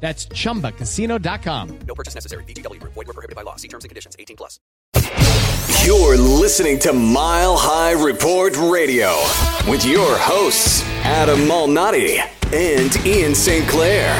[0.00, 1.78] That's ChumbaCasino.com.
[1.86, 2.44] No purchase necessary.
[2.44, 2.80] VGW.
[2.80, 3.56] Void were prohibited by law.
[3.56, 4.16] See terms and conditions.
[4.18, 4.58] 18 plus.
[5.84, 9.10] You're listening to Mile High Report Radio
[9.70, 12.18] with your hosts, Adam Malnati
[12.52, 13.66] and Ian St.
[13.68, 14.14] Clair.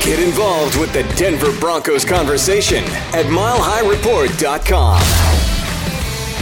[0.00, 5.02] Get involved with the Denver Broncos conversation at milehighreport.com.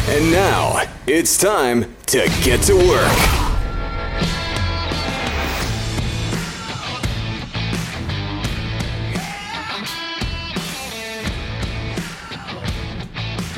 [0.08, 3.49] And now it's time to get to work.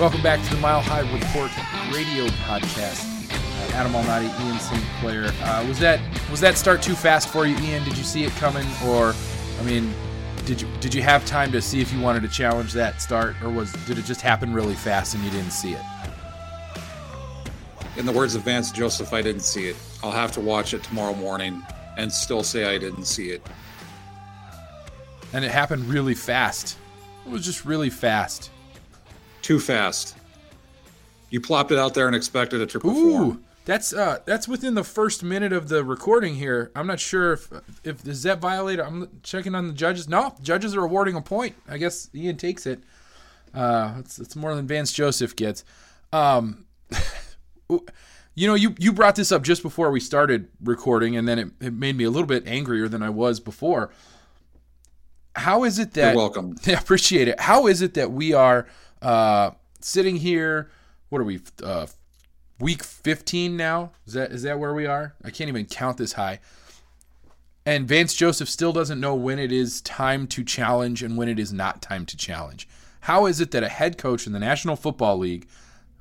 [0.03, 1.49] Welcome back to the Mile High Report
[1.95, 3.07] radio podcast.
[3.31, 4.83] Uh, Adam Malnati, Ian St.
[4.99, 5.27] Clair.
[5.45, 7.85] Uh, was that was that start too fast for you, Ian?
[7.85, 9.15] Did you see it coming, or
[9.61, 9.95] I mean,
[10.45, 13.37] did you did you have time to see if you wanted to challenge that start,
[13.45, 15.83] or was did it just happen really fast and you didn't see it?
[17.97, 19.77] In the words of Vance Joseph, I didn't see it.
[20.03, 21.63] I'll have to watch it tomorrow morning
[21.97, 23.47] and still say I didn't see it.
[25.33, 26.77] And it happened really fast.
[27.25, 28.51] It was just really fast.
[29.43, 30.17] Too fast.
[31.31, 33.23] You plopped it out there and expected it to perform.
[33.23, 36.71] Ooh, that's uh that's within the first minute of the recording here.
[36.75, 37.49] I'm not sure if
[37.85, 38.81] if does that violate.
[38.81, 40.09] I'm checking on the judges.
[40.09, 41.55] No, judges are awarding a point.
[41.69, 42.81] I guess Ian takes it.
[43.55, 45.65] Uh, it's it's more than Vance Joseph gets.
[46.13, 46.67] Um,
[47.69, 51.49] you know, you you brought this up just before we started recording, and then it,
[51.61, 53.91] it made me a little bit angrier than I was before.
[55.35, 56.09] How is it that?
[56.09, 56.57] You're welcome.
[56.67, 57.41] I appreciate it.
[57.41, 58.67] How is it that we are
[59.03, 60.71] uh, sitting here?
[61.11, 61.41] What are we?
[61.63, 61.87] Uh,
[62.59, 63.91] week 15 now.
[64.07, 65.15] Is that is that where we are?
[65.25, 66.41] I can't even count this high.
[67.67, 71.39] And Vance Joseph still doesn't know when it is time to challenge and when it
[71.39, 72.69] is not time to challenge.
[73.03, 75.47] How is it that a head coach in the National Football League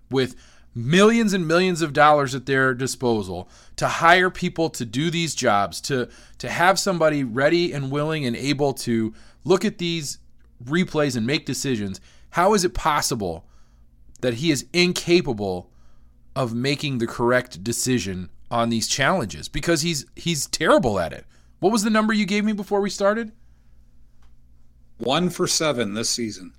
[0.09, 0.35] with
[0.73, 5.81] millions and millions of dollars at their disposal to hire people to do these jobs,
[5.81, 9.13] to to have somebody ready and willing and able to
[9.43, 10.19] look at these
[10.63, 11.99] replays and make decisions,
[12.31, 13.45] how is it possible
[14.21, 15.71] that he is incapable
[16.35, 21.25] of making the correct decision on these challenges because he's he's terrible at it.
[21.59, 23.31] What was the number you gave me before we started?
[24.97, 26.53] One for seven this season.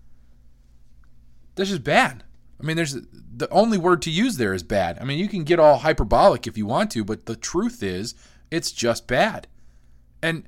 [1.54, 2.24] That's just bad.
[2.60, 4.98] I mean, there's the only word to use there is bad.
[5.00, 8.14] I mean, you can get all hyperbolic if you want to, but the truth is,
[8.50, 9.48] it's just bad.
[10.22, 10.44] And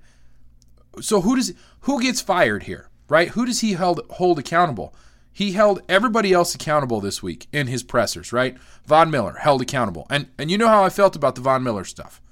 [1.00, 3.28] so who does who gets fired here, right?
[3.28, 4.94] Who does he held hold accountable?
[5.34, 8.56] He held everybody else accountable this week in his pressers, right?
[8.86, 10.06] Von Miller held accountable.
[10.08, 12.22] And and you know how I felt about the Von Miller stuff.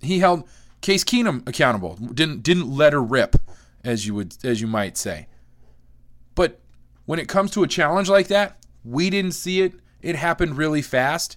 [0.00, 0.48] He held
[0.80, 1.96] Case Keenum accountable.
[1.96, 3.36] Didn't didn't let her rip,
[3.84, 5.28] as you would as you might say.
[6.34, 6.60] But
[7.04, 9.74] when it comes to a challenge like that, we didn't see it.
[10.00, 11.36] It happened really fast.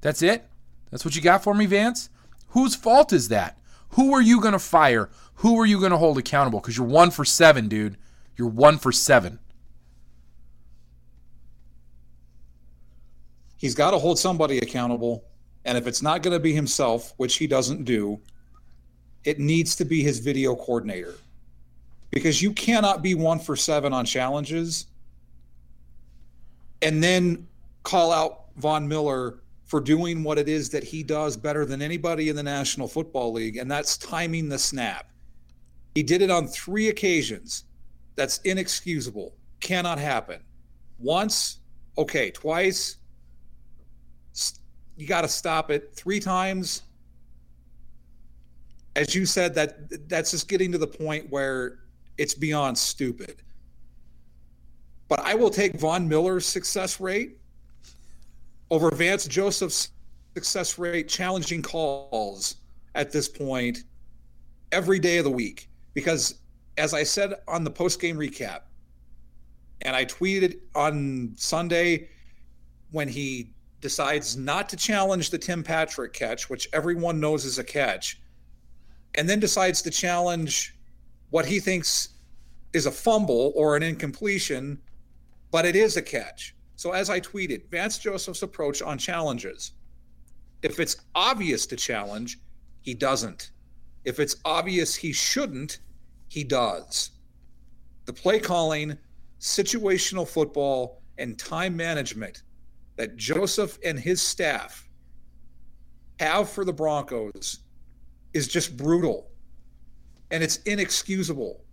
[0.00, 0.48] That's it?
[0.90, 2.08] That's what you got for me, Vance?
[2.48, 3.58] Whose fault is that?
[3.90, 5.10] Who are you going to fire?
[5.36, 6.60] Who are you going to hold accountable?
[6.60, 7.98] Because you're one for seven, dude.
[8.36, 9.38] You're one for seven.
[13.56, 15.24] He's got to hold somebody accountable.
[15.64, 18.20] And if it's not going to be himself, which he doesn't do,
[19.24, 21.14] it needs to be his video coordinator.
[22.10, 24.86] Because you cannot be one for seven on challenges
[26.82, 27.46] and then
[27.82, 32.28] call out Von Miller for doing what it is that he does better than anybody
[32.28, 35.10] in the National Football League, and that's timing the snap.
[35.94, 37.64] He did it on three occasions.
[38.16, 39.34] That's inexcusable.
[39.60, 40.40] Cannot happen.
[40.98, 41.60] Once,
[41.98, 42.30] okay.
[42.30, 42.96] Twice,
[44.96, 45.92] you got to stop it.
[45.94, 46.82] Three times,
[48.96, 51.80] as you said, that that's just getting to the point where
[52.18, 53.42] it's beyond stupid.
[55.08, 57.38] But I will take Von Miller's success rate
[58.70, 59.90] over Vance Joseph's
[60.34, 62.56] success rate challenging calls
[62.94, 63.84] at this point
[64.72, 65.68] every day of the week.
[65.94, 66.40] Because
[66.78, 68.60] as I said on the post game recap,
[69.82, 72.08] and I tweeted on Sunday
[72.90, 77.64] when he decides not to challenge the Tim Patrick catch, which everyone knows is a
[77.64, 78.20] catch,
[79.14, 80.74] and then decides to challenge
[81.30, 82.10] what he thinks
[82.72, 84.80] is a fumble or an incompletion,
[85.50, 86.54] but it is a catch.
[86.76, 89.72] So, as I tweeted, Vance Joseph's approach on challenges
[90.62, 92.38] if it's obvious to challenge,
[92.80, 93.50] he doesn't.
[94.04, 95.78] If it's obvious he shouldn't,
[96.28, 97.10] he does.
[98.04, 98.96] The play calling,
[99.40, 102.42] situational football, and time management
[102.96, 104.88] that Joseph and his staff
[106.18, 107.60] have for the Broncos
[108.32, 109.30] is just brutal.
[110.30, 111.64] And it's inexcusable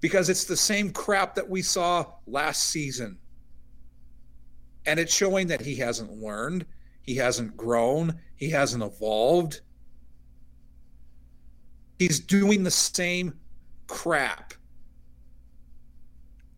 [0.00, 3.18] because it's the same crap that we saw last season.
[4.86, 6.66] And it's showing that he hasn't learned,
[7.02, 9.60] he hasn't grown, he hasn't evolved.
[11.98, 13.34] He's doing the same
[13.86, 14.54] crap.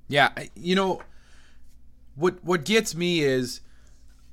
[0.08, 1.02] Yeah, you know
[2.16, 3.60] what what gets me is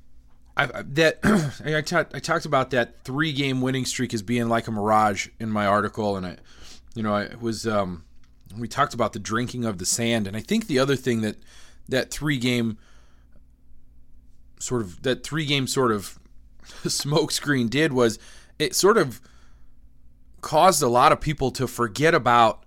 [0.56, 1.18] I, that
[1.64, 5.66] I, talked about that three game winning streak as being like a mirage in my
[5.66, 6.36] article, and I,
[6.94, 8.04] you know, I was um,
[8.56, 11.36] we talked about the drinking of the sand, and I think the other thing that
[11.88, 12.78] that three game
[14.58, 16.18] sort of that three game sort of
[16.84, 18.18] smokescreen did was
[18.58, 19.20] it sort of
[20.40, 22.64] caused a lot of people to forget about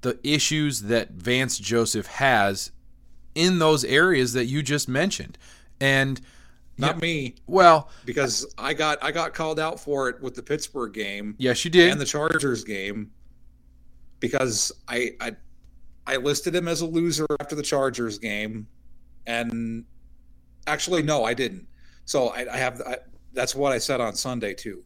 [0.00, 2.70] the issues that Vance Joseph has
[3.34, 5.38] in those areas that you just mentioned.
[5.80, 6.20] And
[6.76, 7.34] not yeah, me.
[7.46, 11.34] Well, because I got I got called out for it with the Pittsburgh game.
[11.38, 11.90] Yes, you did.
[11.90, 13.10] And the Chargers game
[14.20, 15.36] because I I
[16.06, 18.66] I listed him as a loser after the Chargers game
[19.26, 19.84] and
[20.66, 21.66] actually no, I didn't.
[22.04, 22.98] So I, I have I,
[23.32, 24.84] that's what I said on Sunday too.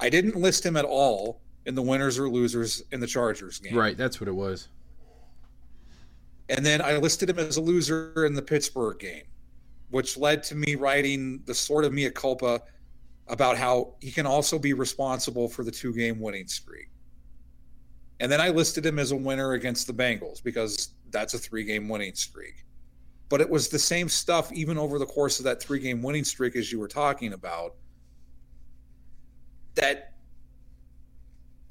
[0.00, 3.74] I didn't list him at all in the winners or losers in the Chargers game.
[3.74, 4.68] Right, that's what it was.
[6.48, 9.24] And then I listed him as a loser in the Pittsburgh game,
[9.90, 12.60] which led to me writing the sort of mea culpa
[13.28, 16.88] about how he can also be responsible for the two game winning streak.
[18.20, 21.64] And then I listed him as a winner against the Bengals because that's a three
[21.64, 22.64] game winning streak.
[23.30, 26.24] But it was the same stuff even over the course of that three game winning
[26.24, 27.74] streak as you were talking about
[29.74, 30.13] that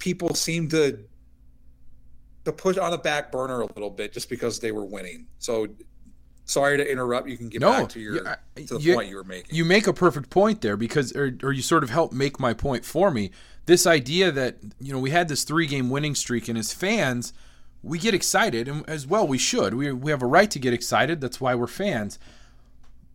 [0.04, 0.98] people seem to
[2.44, 5.26] to put on the back burner a little bit just because they were winning.
[5.38, 5.66] So
[6.44, 7.26] sorry to interrupt.
[7.26, 9.56] You can get no, back to your yeah, to the you, point you were making.
[9.56, 12.52] You make a perfect point there because or, or you sort of help make my
[12.52, 13.30] point for me.
[13.64, 17.32] This idea that, you know, we had this three game winning streak and as fans,
[17.82, 19.72] we get excited and as well we should.
[19.72, 21.22] We we have a right to get excited.
[21.22, 22.18] That's why we're fans.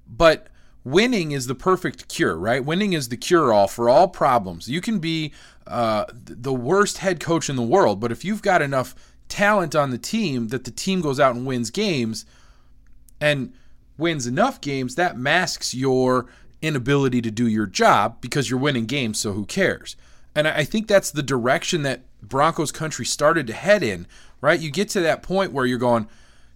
[0.08, 0.48] But
[0.84, 2.66] winning is the perfect cure, right?
[2.66, 4.68] Winning is the cure all for all problems.
[4.68, 5.34] You can be
[5.70, 8.96] uh, the worst head coach in the world, but if you've got enough
[9.28, 12.26] talent on the team that the team goes out and wins games
[13.22, 13.54] and
[13.98, 16.26] wins enough games, that masks your
[16.62, 19.96] inability to do your job because you're winning games, so who cares?
[20.36, 24.08] And I think that's the direction that Broncos country started to head in,
[24.42, 24.60] right?
[24.60, 26.08] You get to that point where you're going,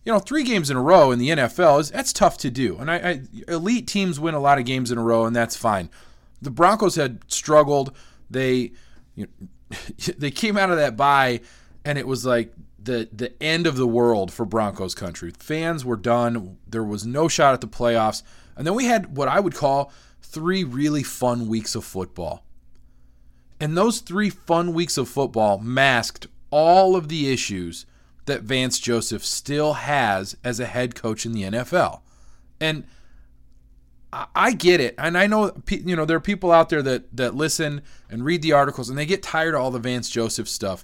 [0.05, 2.77] you know, three games in a row in the NFL is that's tough to do.
[2.77, 5.55] And I, I elite teams win a lot of games in a row, and that's
[5.55, 5.89] fine.
[6.41, 7.96] The Broncos had struggled.
[8.29, 8.74] They
[9.15, 9.77] you know,
[10.17, 11.41] they came out of that bye,
[11.86, 15.32] and it was like the the end of the world for Broncos country.
[15.38, 16.58] Fans were done.
[16.67, 18.24] There was no shot at the playoffs.
[18.55, 19.91] And then we had what I would call
[20.22, 22.43] three really fun weeks of football.
[23.60, 27.86] And those three fun weeks of football masked all of the issues
[28.25, 32.01] that Vance Joseph still has as a head coach in the NFL.
[32.60, 32.86] And
[34.36, 37.36] I get it, and I know you know there are people out there that that
[37.36, 40.84] listen and read the articles, and they get tired of all the Vance Joseph stuff.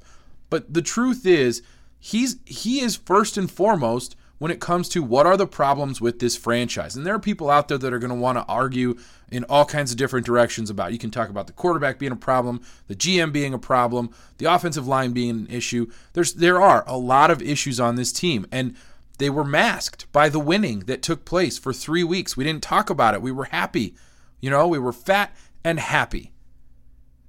[0.49, 1.61] But the truth is,
[1.99, 6.19] he's he is first and foremost when it comes to what are the problems with
[6.19, 6.95] this franchise.
[6.95, 8.97] And there are people out there that are going to want to argue
[9.29, 10.89] in all kinds of different directions about.
[10.89, 10.93] It.
[10.93, 14.45] You can talk about the quarterback being a problem, the GM being a problem, the
[14.45, 15.91] offensive line being an issue.
[16.13, 18.75] There's there are a lot of issues on this team and
[19.19, 22.35] they were masked by the winning that took place for 3 weeks.
[22.35, 23.21] We didn't talk about it.
[23.21, 23.95] We were happy.
[24.41, 26.33] You know, we were fat and happy.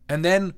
[0.09, 0.55] And then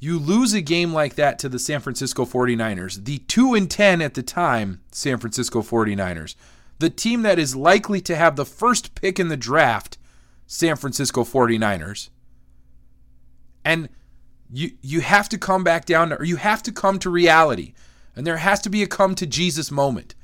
[0.00, 4.00] you lose a game like that to the San Francisco 49ers, the 2 and 10
[4.02, 6.36] at the time San Francisco 49ers,
[6.78, 9.98] the team that is likely to have the first pick in the draft,
[10.46, 12.10] San Francisco 49ers.
[13.64, 13.88] And
[14.50, 17.74] you you have to come back down or you have to come to reality.
[18.16, 20.14] And there has to be a come to Jesus moment.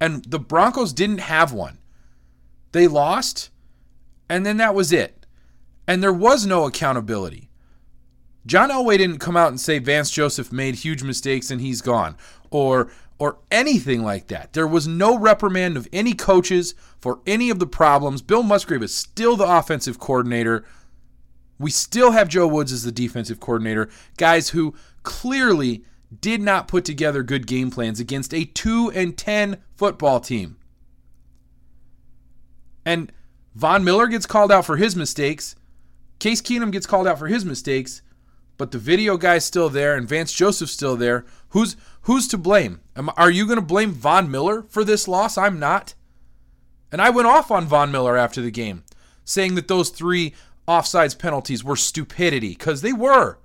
[0.00, 1.78] And the Broncos didn't have one.
[2.72, 3.50] They lost,
[4.28, 5.26] and then that was it.
[5.86, 7.50] And there was no accountability.
[8.46, 12.16] John Elway didn't come out and say Vance Joseph made huge mistakes and he's gone
[12.50, 14.52] or or anything like that.
[14.52, 18.22] There was no reprimand of any coaches for any of the problems.
[18.22, 20.64] Bill Musgrave is still the offensive coordinator.
[21.58, 24.74] We still have Joe Woods as the defensive coordinator, guys who
[25.04, 25.84] clearly
[26.20, 30.56] did not put together good game plans against a 2 and 10 football team.
[32.84, 33.12] And
[33.54, 35.56] Von Miller gets called out for his mistakes.
[36.18, 38.02] Case Keenum gets called out for his mistakes
[38.56, 41.24] but the video guy's still there and Vance Joseph's still there.
[41.50, 42.80] Who's who's to blame?
[42.96, 45.36] Am, are you going to blame Von Miller for this loss?
[45.36, 45.94] I'm not.
[46.92, 48.84] And I went off on Von Miller after the game,
[49.24, 50.34] saying that those three
[50.68, 53.38] offsides penalties were stupidity because they were.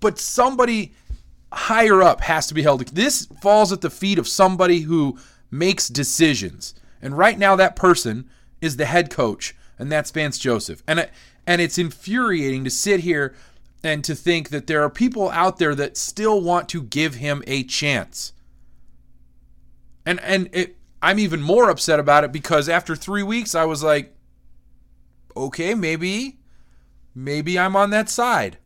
[0.00, 0.94] But somebody
[1.52, 2.86] higher up has to be held.
[2.88, 5.18] This falls at the feet of somebody who
[5.50, 6.74] makes decisions.
[7.00, 8.28] And right now, that person
[8.60, 10.82] is the head coach, and that's Vance Joseph.
[10.86, 11.08] And
[11.46, 13.34] and it's infuriating to sit here
[13.84, 17.42] and to think that there are people out there that still want to give him
[17.46, 18.32] a chance.
[20.04, 23.82] And and it, I'm even more upset about it because after 3 weeks I was
[23.82, 24.12] like
[25.36, 26.38] okay, maybe
[27.14, 28.58] maybe I'm on that side.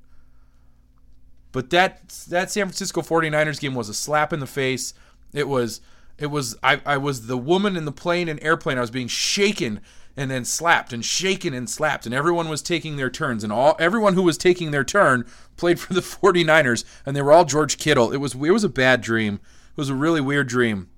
[1.53, 4.95] But that that San Francisco 49ers game was a slap in the face.
[5.33, 5.81] It was
[6.19, 8.79] it was I, I was the woman in the plane and airplane.
[8.79, 9.81] I was being shaken
[10.17, 13.77] and then slapped and shaken and slapped and everyone was taking their turns and all
[13.79, 15.25] everyone who was taking their turn
[15.57, 18.13] played for the 49ers and they were all George Kittle.
[18.13, 19.41] It was it was a bad dream.
[19.71, 20.89] It was a really weird dream.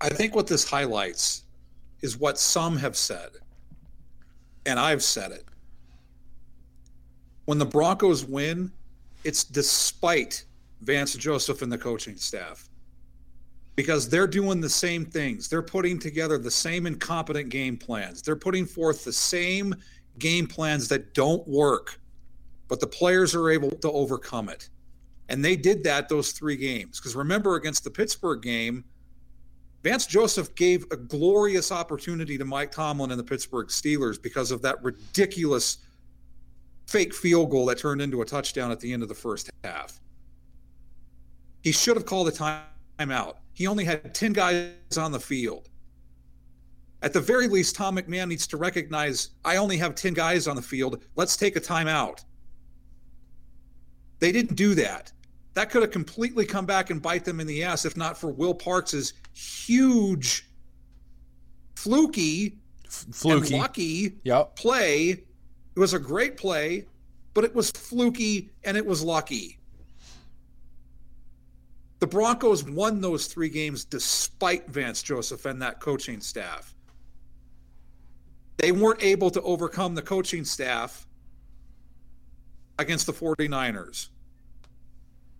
[0.00, 1.42] I think what this highlights
[2.00, 3.30] is what some have said
[4.68, 5.47] and I've said it.
[7.48, 8.70] When the Broncos win,
[9.24, 10.44] it's despite
[10.82, 12.68] Vance Joseph and the coaching staff
[13.74, 15.48] because they're doing the same things.
[15.48, 18.20] They're putting together the same incompetent game plans.
[18.20, 19.74] They're putting forth the same
[20.18, 21.98] game plans that don't work,
[22.68, 24.68] but the players are able to overcome it.
[25.30, 27.00] And they did that those three games.
[27.00, 28.84] Because remember, against the Pittsburgh game,
[29.82, 34.60] Vance Joseph gave a glorious opportunity to Mike Tomlin and the Pittsburgh Steelers because of
[34.60, 35.78] that ridiculous
[36.88, 40.00] fake field goal that turned into a touchdown at the end of the first half.
[41.62, 43.34] He should have called a timeout.
[43.52, 45.68] He only had 10 guys on the field.
[47.02, 50.56] At the very least, Tom McMahon needs to recognize I only have 10 guys on
[50.56, 51.04] the field.
[51.14, 52.24] Let's take a timeout.
[54.18, 55.12] They didn't do that.
[55.52, 58.30] That could have completely come back and bite them in the ass if not for
[58.30, 60.48] Will Parks's huge,
[61.76, 64.56] fluky, fluky, lucky yep.
[64.56, 65.24] play.
[65.78, 66.86] It was a great play,
[67.34, 69.60] but it was fluky and it was lucky.
[72.00, 76.74] The Broncos won those three games despite Vance Joseph and that coaching staff.
[78.56, 81.06] They weren't able to overcome the coaching staff
[82.80, 84.08] against the 49ers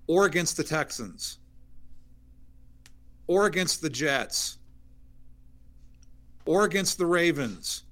[0.07, 1.40] or against the Texans
[3.26, 4.59] or against the Jets
[6.47, 7.83] or against the Ravens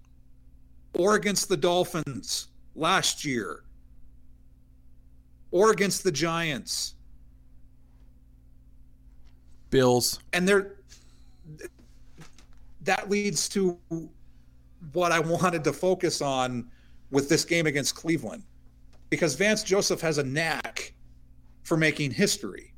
[0.98, 3.62] or against the Dolphins last year
[5.50, 6.94] or against the Giants
[9.70, 10.20] Bills.
[10.32, 10.76] And there
[12.82, 13.78] that leads to
[14.92, 16.70] what I wanted to focus on
[17.10, 18.44] with this game against Cleveland.
[19.10, 20.92] Because Vance Joseph has a knack
[21.62, 22.72] for making history.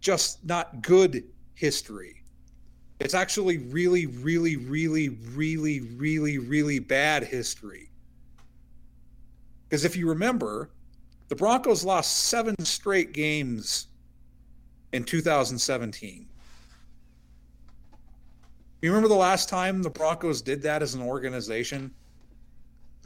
[0.00, 1.24] Just not good
[1.54, 2.22] history.
[2.98, 7.90] It's actually really, really, really, really, really, really bad history.
[9.68, 10.70] Because if you remember,
[11.28, 13.88] the Broncos lost seven straight games
[14.92, 16.26] in 2017.
[18.82, 21.92] You remember the last time the Broncos did that as an organization?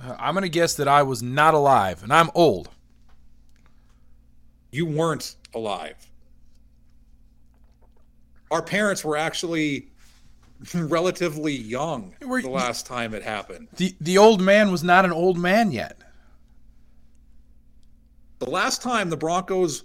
[0.03, 2.69] Uh, I'm going to guess that I was not alive, and I'm old.
[4.71, 6.10] You weren't alive.
[8.51, 9.89] Our parents were actually
[10.75, 13.69] relatively young We're- the last time it happened.
[13.77, 15.99] The the old man was not an old man yet.
[18.39, 19.85] The last time the Broncos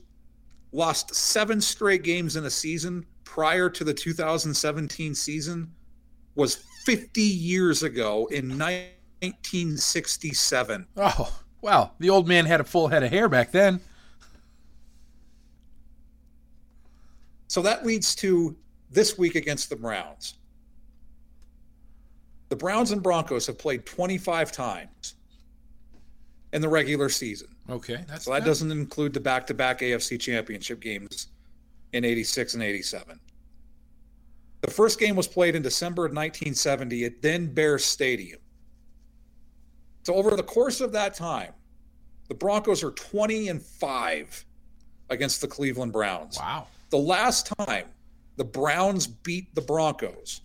[0.71, 5.71] lost seven straight games in a season prior to the 2017 season
[6.35, 6.55] was
[6.85, 10.87] 50 years ago in 1967.
[10.97, 13.81] Oh, well, the old man had a full head of hair back then.
[17.47, 18.55] So that leads to
[18.91, 20.35] this week against the Browns.
[22.49, 25.15] The Browns and Broncos have played 25 times
[26.53, 27.49] in the regular season.
[27.69, 31.27] Okay, that's So that doesn't include the back to back AFC championship games
[31.93, 33.19] in 86 and 87.
[34.61, 38.39] The first game was played in December of 1970 at then Bears Stadium.
[40.03, 41.53] So over the course of that time,
[42.29, 44.45] the Broncos are 20 and 5
[45.09, 46.37] against the Cleveland Browns.
[46.39, 46.67] Wow.
[46.89, 47.87] The last time
[48.37, 50.41] the Browns beat the Broncos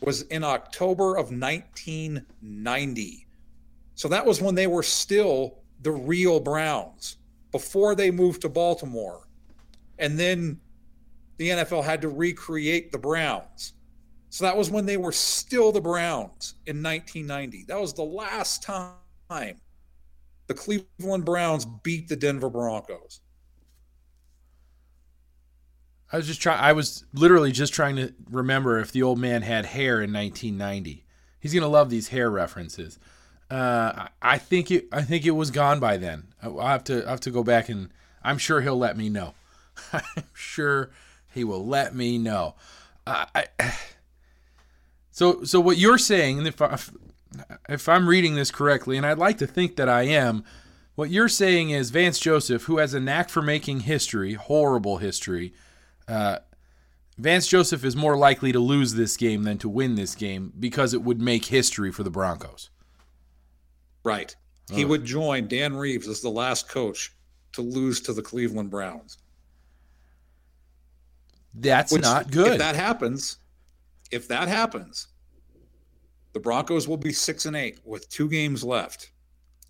[0.00, 3.26] was in October of 1990.
[3.94, 7.18] So that was when they were still the real Browns
[7.52, 9.28] before they moved to Baltimore.
[9.98, 10.58] And then
[11.36, 13.74] the NFL had to recreate the Browns.
[14.30, 17.64] So that was when they were still the Browns in 1990.
[17.66, 18.94] That was the last time
[20.46, 23.20] the Cleveland Browns beat the Denver Broncos.
[26.12, 26.58] I was just trying.
[26.58, 31.04] I was literally just trying to remember if the old man had hair in 1990.
[31.38, 32.98] He's gonna love these hair references.
[33.50, 34.86] Uh, I- think it.
[34.92, 36.28] I think it was gone by then.
[36.42, 37.06] I'll have to.
[37.06, 37.90] I have to go back and.
[38.22, 39.34] I'm sure he'll let me know.
[39.92, 40.90] I'm sure
[41.32, 42.54] he will let me know.
[43.06, 43.46] Uh, I,
[45.10, 46.78] so so what you're saying, and if I,
[47.68, 50.44] if I'm reading this correctly, and I'd like to think that I am,
[50.94, 55.54] what you're saying is Vance Joseph, who has a knack for making history, horrible history.
[56.10, 56.40] Uh,
[57.18, 60.92] Vance Joseph is more likely to lose this game than to win this game because
[60.94, 62.70] it would make history for the Broncos.
[64.02, 64.34] Right.
[64.72, 67.12] He would join Dan Reeves as the last coach
[67.52, 69.18] to lose to the Cleveland Browns.
[71.54, 72.52] That's Which, not good.
[72.52, 73.38] If that happens,
[74.12, 75.08] if that happens,
[76.32, 79.10] the Broncos will be six and eight with two games left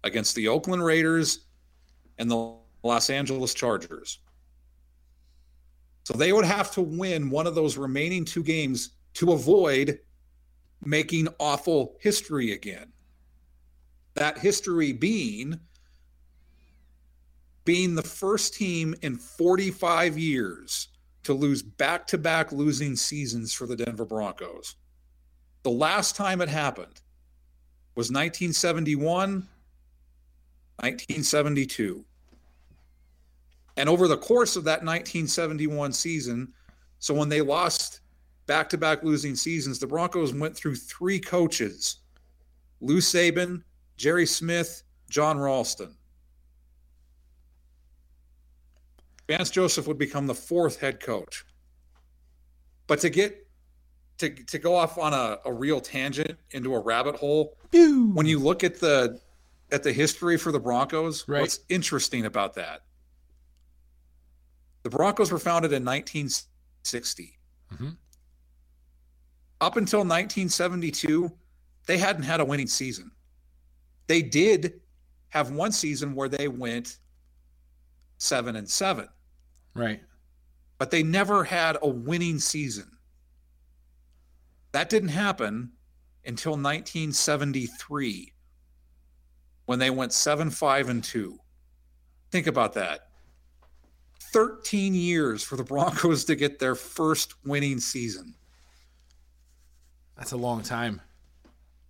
[0.04, 1.46] against the Oakland Raiders
[2.18, 4.18] and the Los Angeles Chargers.
[6.04, 10.00] So they would have to win one of those remaining two games to avoid
[10.84, 12.92] making awful history again.
[14.14, 15.60] That history being
[17.64, 20.88] being the first team in 45 years
[21.22, 24.76] to lose back to back losing seasons for the Denver Broncos.
[25.62, 27.00] The last time it happened
[27.94, 29.46] was 1971,
[30.78, 32.04] 1972.
[33.80, 36.52] And over the course of that 1971 season,
[36.98, 38.00] so when they lost
[38.44, 41.96] back to back losing seasons, the Broncos went through three coaches
[42.82, 43.62] Lou Saban,
[43.96, 45.96] Jerry Smith, John Ralston.
[49.28, 51.46] Vance Joseph would become the fourth head coach.
[52.86, 53.46] But to get
[54.18, 58.40] to to go off on a, a real tangent into a rabbit hole, when you
[58.40, 59.18] look at the
[59.72, 61.40] at the history for the Broncos, Right.
[61.40, 62.82] what's interesting about that?
[64.82, 67.38] The Broncos were founded in 1960.
[67.72, 67.96] Mhm.
[69.60, 71.30] Up until 1972,
[71.86, 73.10] they hadn't had a winning season.
[74.06, 74.80] They did
[75.28, 76.98] have one season where they went
[78.18, 79.08] seven and seven
[79.74, 80.02] right.
[80.78, 82.98] but they never had a winning season.
[84.72, 85.72] That didn't happen
[86.24, 88.32] until 1973
[89.66, 91.38] when they went 7 5 and 2.
[92.30, 93.09] Think about that.
[94.32, 98.34] 13 years for the Broncos to get their first winning season.
[100.16, 101.00] That's a long time.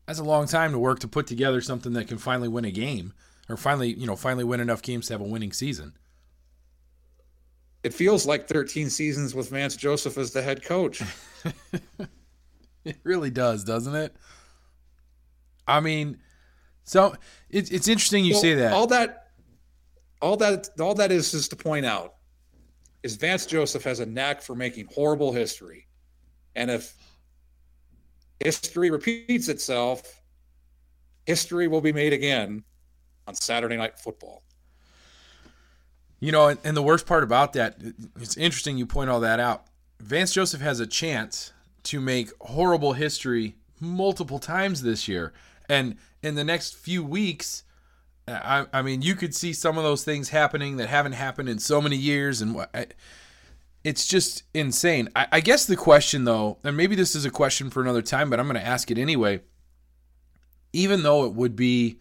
[0.07, 2.70] That's a long time to work to put together something that can finally win a
[2.70, 3.12] game
[3.48, 5.94] or finally, you know, finally win enough games to have a winning season.
[7.83, 11.03] It feels like 13 seasons with Vance Joseph as the head coach.
[12.85, 14.16] It really does, doesn't it?
[15.66, 16.18] I mean,
[16.85, 17.14] so
[17.48, 18.72] it's it's interesting you Well, say that.
[18.72, 19.29] All that,
[20.22, 22.14] all that, all that is is to point out
[23.02, 25.86] is Vance Joseph has a knack for making horrible history,
[26.54, 26.94] and if
[28.40, 30.20] history repeats itself,
[31.26, 32.64] history will be made again
[33.26, 34.42] on Saturday Night Football.
[36.18, 37.78] You know, and, and the worst part about that,
[38.20, 39.64] it's interesting you point all that out.
[40.00, 41.52] Vance Joseph has a chance
[41.84, 45.32] to make horrible history multiple times this year.
[45.68, 47.62] And in the next few weeks,
[48.30, 51.58] I, I mean, you could see some of those things happening that haven't happened in
[51.58, 52.40] so many years.
[52.40, 52.86] And I,
[53.84, 55.08] it's just insane.
[55.16, 58.30] I, I guess the question, though, and maybe this is a question for another time,
[58.30, 59.40] but I'm going to ask it anyway.
[60.72, 61.98] Even though it would be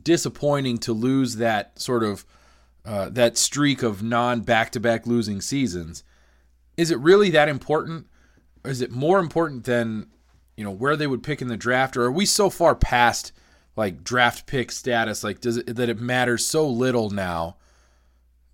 [0.00, 2.24] disappointing to lose that sort of
[2.84, 6.04] uh, that streak of non back-to-back losing seasons,
[6.76, 8.06] is it really that important?
[8.64, 10.08] Or is it more important than
[10.56, 13.32] you know where they would pick in the draft, or are we so far past
[13.76, 17.56] like draft pick status, like does it that it matters so little now?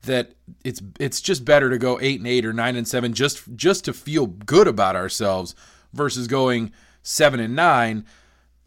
[0.02, 0.33] that
[0.64, 3.85] it's it's just better to go eight and eight or nine and seven just just
[3.85, 5.54] to feel good about ourselves
[5.92, 8.04] versus going seven and nine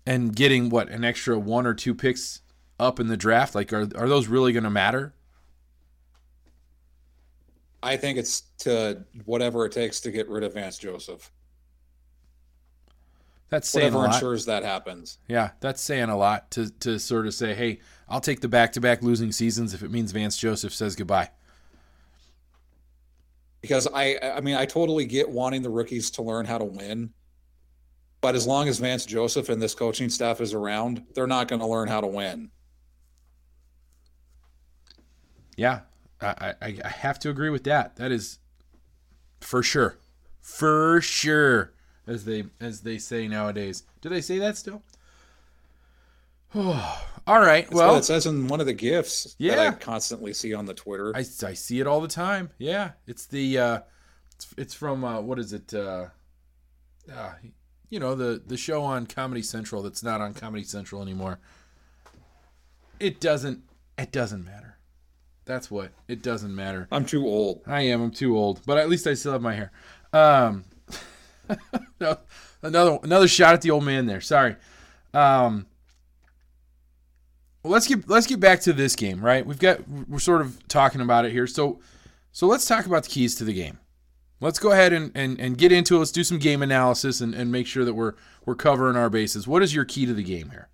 [0.06, 2.42] and getting what an extra one or two picks
[2.80, 3.56] up in the draft.
[3.56, 5.14] Like, are are those really going to matter?
[7.84, 11.32] I think it's to whatever it takes to get rid of Vance Joseph.
[13.52, 14.16] That's saying Whatever a lot.
[14.16, 15.20] ensures that happens.
[15.28, 18.72] Yeah, that's saying a lot to to sort of say, hey, I'll take the back
[18.74, 21.30] to back losing seasons if it means Vance Joseph says goodbye.
[23.62, 27.12] Because I I mean I totally get wanting the rookies to learn how to win.
[28.22, 31.60] But as long as Vance Joseph and this coaching staff is around, they're not going
[31.60, 32.52] to learn how to win.
[35.58, 35.82] Yeah,
[36.22, 37.98] I, I I have to agree with that.
[37.98, 38.40] That is
[39.42, 39.98] for sure,
[40.40, 41.74] for sure,
[42.08, 43.84] as they as they say nowadays.
[44.02, 44.82] Do they say that still?
[46.56, 47.66] All right.
[47.66, 49.70] That's well, it says in one of the gifts that Yeah.
[49.70, 51.14] I constantly see on the Twitter.
[51.16, 52.50] I, I see it all the time.
[52.58, 53.80] Yeah, it's the uh,
[54.36, 55.74] it's, it's from uh, what is it?
[55.74, 56.08] Uh,
[57.14, 57.32] uh,
[57.90, 61.40] you know the the show on Comedy Central that's not on Comedy Central anymore.
[63.00, 63.62] It doesn't.
[63.98, 64.78] It doesn't matter.
[65.46, 65.92] That's what.
[66.08, 66.88] It doesn't matter.
[66.92, 67.62] I'm too old.
[67.66, 68.02] I am.
[68.02, 69.72] I'm too old, but at least I still have my hair.
[70.14, 70.66] Um,
[72.00, 72.18] no,
[72.62, 74.22] another another shot at the old man there.
[74.22, 74.56] Sorry.
[75.14, 75.66] Um,
[77.64, 79.46] well, let's get let's get back to this game, right?
[79.46, 81.80] We've got we're sort of talking about it here, so
[82.32, 83.80] so let's talk about the keys to the game.
[84.40, 86.00] Let's go ahead and, and, and get into it.
[86.00, 88.14] Let's do some game analysis and, and make sure that we're
[88.46, 89.48] we're covering our bases.
[89.48, 90.68] What is your key to the game here?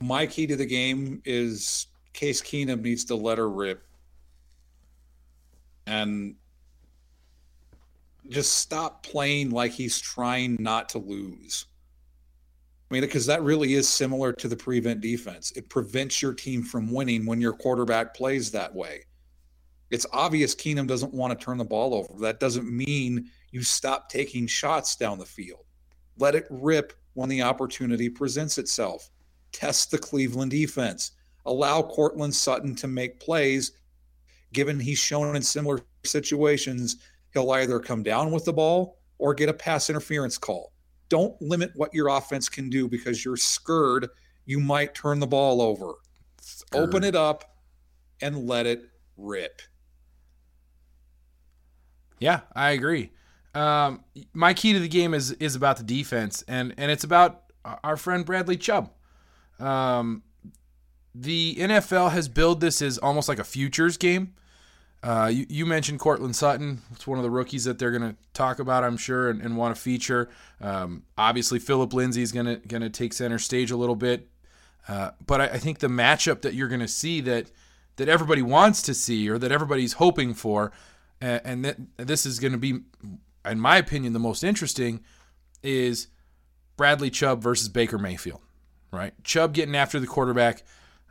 [0.00, 3.84] My key to the game is Case Keenum needs to let her rip
[5.86, 6.34] and
[8.30, 11.66] just stop playing like he's trying not to lose.
[12.90, 15.52] I mean, because that really is similar to the prevent defense.
[15.52, 19.04] It prevents your team from winning when your quarterback plays that way.
[19.90, 22.20] It's obvious Keenum doesn't want to turn the ball over.
[22.20, 25.64] That doesn't mean you stop taking shots down the field.
[26.18, 29.10] Let it rip when the opportunity presents itself.
[29.52, 31.12] Test the Cleveland defense.
[31.46, 33.72] Allow Courtland Sutton to make plays.
[34.52, 36.96] Given he's shown in similar situations,
[37.32, 40.72] he'll either come down with the ball or get a pass interference call.
[41.08, 44.08] Don't limit what your offense can do because you're scared
[44.46, 45.94] you might turn the ball over.
[46.74, 47.56] Open it up
[48.20, 48.82] and let it
[49.16, 49.62] rip.
[52.18, 53.12] Yeah, I agree.
[53.54, 57.44] Um, my key to the game is is about the defense, and and it's about
[57.64, 58.90] our friend Bradley Chubb.
[59.58, 60.22] Um,
[61.14, 64.34] the NFL has billed this as almost like a futures game.
[65.02, 66.82] Uh, you, you mentioned Courtland Sutton.
[66.92, 69.56] It's one of the rookies that they're going to talk about, I'm sure, and, and
[69.56, 70.28] want to feature.
[70.60, 74.28] Um, obviously, Philip Lindsay is going to going to take center stage a little bit.
[74.88, 77.50] Uh, but I, I think the matchup that you're going to see that
[77.96, 80.72] that everybody wants to see or that everybody's hoping for,
[81.20, 82.80] and, and that this is going to be,
[83.44, 85.00] in my opinion, the most interesting,
[85.62, 86.08] is
[86.76, 88.40] Bradley Chubb versus Baker Mayfield.
[88.92, 90.64] Right, Chubb getting after the quarterback,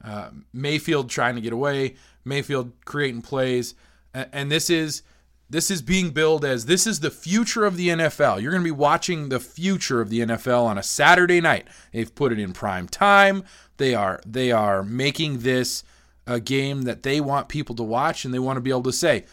[0.03, 1.95] uh, Mayfield trying to get away,
[2.29, 3.75] Mayfield creating plays,
[4.13, 5.03] and this is
[5.49, 8.41] this is being billed as this is the future of the NFL.
[8.41, 11.67] You're going to be watching the future of the NFL on a Saturday night.
[11.91, 13.43] They've put it in prime time.
[13.77, 15.83] They are they are making this
[16.27, 18.93] a game that they want people to watch and they want to be able to
[18.93, 19.25] say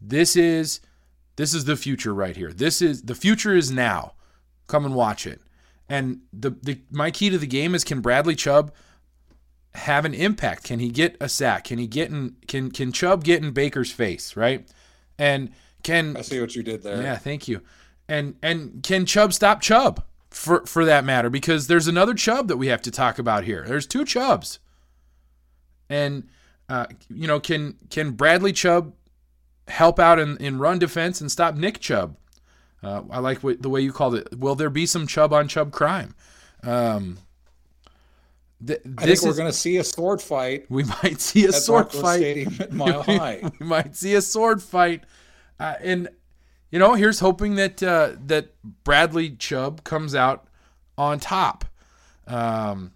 [0.00, 0.80] this is
[1.36, 2.52] this is the future right here.
[2.52, 4.14] This is the future is now.
[4.66, 5.40] Come and watch it.
[5.88, 8.72] And the, the my key to the game is can Bradley Chubb
[9.74, 10.64] have an impact?
[10.64, 11.64] Can he get a sack?
[11.64, 14.68] Can he get in can can Chubb get in Baker's face, right?
[15.18, 15.52] And
[15.82, 17.02] can I see what you did there.
[17.02, 17.62] yeah, thank you.
[18.08, 21.30] And and can Chubb stop Chubb for for that matter?
[21.30, 23.64] Because there's another Chubb that we have to talk about here.
[23.66, 24.58] There's two Chubbs.
[25.88, 26.28] And
[26.68, 28.94] uh, you know, can can Bradley Chubb
[29.68, 32.16] help out in, in run defense and stop Nick Chubb?
[32.82, 34.38] Uh, I like what, the way you called it.
[34.38, 36.14] Will there be some Chubb on Chubb crime?
[36.62, 37.18] Um,
[38.66, 41.52] th- I think we're is- going to see a sword fight we might see a
[41.52, 42.16] sword Barclays fight.
[42.18, 43.42] Stadium at Mile High.
[43.58, 45.04] we might see a sword fight,
[45.58, 46.08] uh, and
[46.70, 48.50] you know, here's hoping that uh, that
[48.84, 50.46] Bradley Chubb comes out
[50.96, 51.64] on top.
[52.28, 52.92] Um,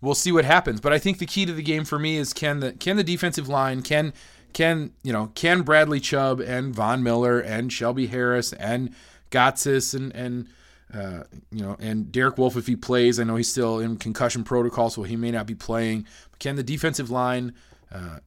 [0.00, 0.80] we'll see what happens.
[0.80, 3.04] But I think the key to the game for me is can the can the
[3.04, 4.12] defensive line can
[4.52, 8.94] can you know can Bradley Chubb and Von Miller and Shelby Harris and
[9.30, 10.48] Gotsis and and
[10.94, 13.18] uh, you know and Derek Wolfe if he plays.
[13.18, 16.06] I know he's still in concussion protocol, so he may not be playing.
[16.30, 17.54] But can the defensive line
[17.92, 18.18] uh,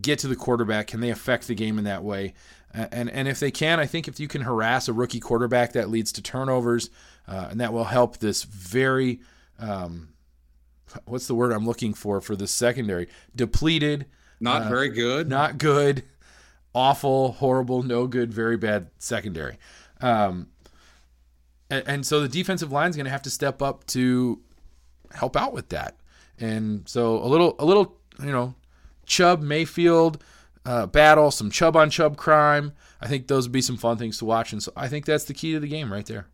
[0.00, 0.86] get to the quarterback?
[0.88, 2.34] Can they affect the game in that way?
[2.72, 5.90] And and if they can, I think if you can harass a rookie quarterback, that
[5.90, 6.88] leads to turnovers,
[7.28, 9.20] uh, and that will help this very
[9.58, 10.08] um,
[11.04, 14.06] what's the word I'm looking for for the secondary depleted,
[14.40, 15.28] Not uh, very good.
[15.28, 16.04] not good,
[16.74, 19.58] awful, horrible, no good, very bad secondary.
[20.00, 20.48] Um,
[21.72, 24.40] and, and so the defensive line is going to have to step up to
[25.12, 25.96] help out with that.
[26.38, 28.54] And so a little, a little, you know,
[29.06, 30.22] Chubb Mayfield
[30.66, 32.72] uh, battle, some Chubb on Chubb crime.
[33.00, 34.52] I think those would be some fun things to watch.
[34.52, 36.26] And so I think that's the key to the game right there.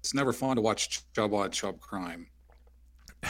[0.00, 2.26] It's never fun to watch Chubb on Chubb crime.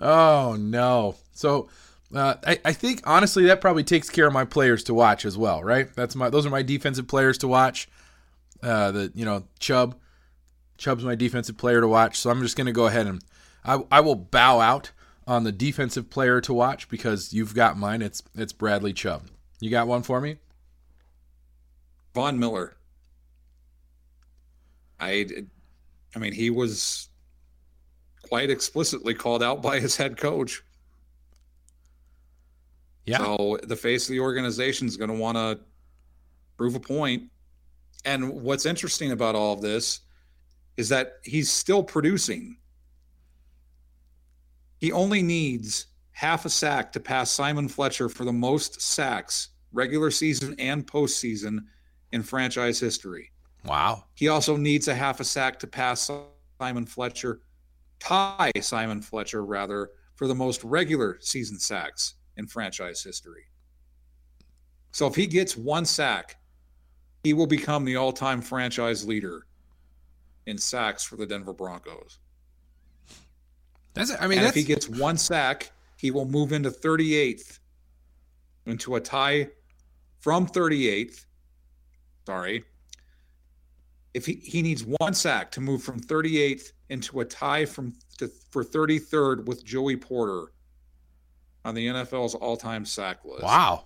[0.00, 1.16] Oh no!
[1.32, 1.68] So
[2.14, 5.36] uh, I, I think honestly that probably takes care of my players to watch as
[5.36, 5.92] well, right?
[5.94, 7.88] That's my those are my defensive players to watch.
[8.62, 9.96] Uh, the you know Chubb,
[10.76, 12.18] Chubb's my defensive player to watch.
[12.18, 13.22] So I'm just gonna go ahead and
[13.64, 14.92] I I will bow out
[15.26, 18.02] on the defensive player to watch because you've got mine.
[18.02, 19.28] It's it's Bradley Chubb.
[19.60, 20.36] You got one for me?
[22.14, 22.74] Von Miller.
[25.00, 25.26] I,
[26.14, 27.08] I mean, he was
[28.22, 30.62] quite explicitly called out by his head coach.
[33.08, 33.18] Yeah.
[33.18, 35.58] So the face of the organization is going to want to
[36.58, 37.22] prove a point.
[38.04, 40.00] And what's interesting about all of this
[40.76, 42.58] is that he's still producing.
[44.76, 50.10] He only needs half a sack to pass Simon Fletcher for the most sacks, regular
[50.10, 51.60] season and postseason,
[52.12, 53.30] in franchise history.
[53.64, 54.04] Wow.
[54.14, 56.10] He also needs a half a sack to pass
[56.60, 57.40] Simon Fletcher,
[58.00, 63.44] tie Simon Fletcher, rather, for the most regular season sacks in franchise history.
[64.92, 66.36] So if he gets one sack,
[67.22, 69.44] he will become the all time franchise leader
[70.46, 72.18] in sacks for the Denver Broncos.
[73.92, 77.58] That's I mean if he gets one sack, he will move into 38th,
[78.66, 79.48] into a tie
[80.20, 81.26] from 38th.
[82.24, 82.64] Sorry.
[84.14, 88.30] If he, he needs one sack to move from 38th into a tie from to,
[88.50, 90.52] for 33rd with Joey Porter
[91.68, 93.42] on the NFL's all-time sack list.
[93.42, 93.84] wow.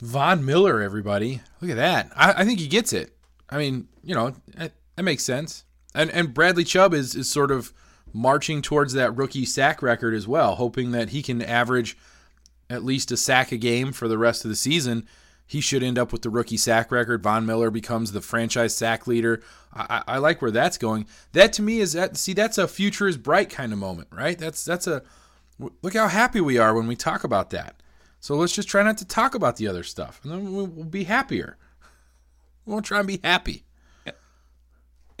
[0.00, 2.10] Von Miller, everybody, look at that.
[2.16, 3.16] I, I think he gets it.
[3.50, 5.64] I mean, you know, that, makes sense.
[5.94, 7.72] And and Bradley Chubb is is sort of
[8.12, 11.96] marching towards that rookie sack record as well, hoping that he can average
[12.70, 15.06] at least a sack a game for the rest of the season.
[15.46, 17.22] He should end up with the rookie sack record.
[17.22, 19.42] Von Miller becomes the franchise sack leader.
[19.72, 21.06] I, I, I like where that's going.
[21.32, 24.38] That to me is that see that's a future is bright kind of moment, right?
[24.38, 25.02] That's that's a
[25.58, 27.82] look how happy we are when we talk about that.
[28.20, 31.04] So let's just try not to talk about the other stuff, and then we'll, be
[31.04, 31.56] happier.
[32.64, 33.64] We'll try and be happy.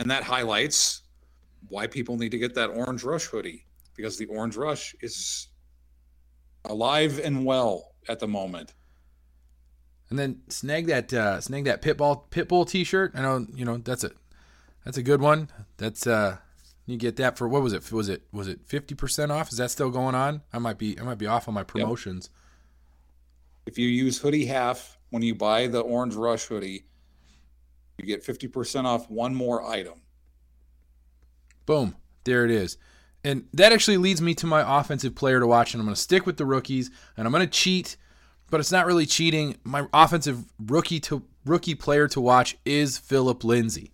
[0.00, 1.02] And that highlights
[1.68, 5.48] why people need to get that Orange Rush hoodie because the Orange Rush is
[6.64, 8.74] alive and well at the moment.
[10.10, 13.12] And then snag that uh, snag that pitbull pitbull T-shirt.
[13.14, 14.12] I know you know that's a
[14.84, 15.50] that's a good one.
[15.76, 16.38] That's uh
[16.92, 17.90] you get that for what was it?
[17.92, 19.50] Was it was it fifty percent off?
[19.52, 20.42] Is that still going on?
[20.52, 22.30] I might be I might be off on my promotions.
[23.66, 26.84] If you use hoodie half when you buy the Orange Rush hoodie,
[27.98, 30.00] you get 50% off one more item.
[31.66, 32.78] Boom, there it is.
[33.24, 36.00] And that actually leads me to my offensive player to watch, and I'm going to
[36.00, 37.96] stick with the rookies, and I'm going to cheat,
[38.50, 39.56] but it's not really cheating.
[39.64, 43.90] My offensive rookie to rookie player to watch is Philip Lindsay,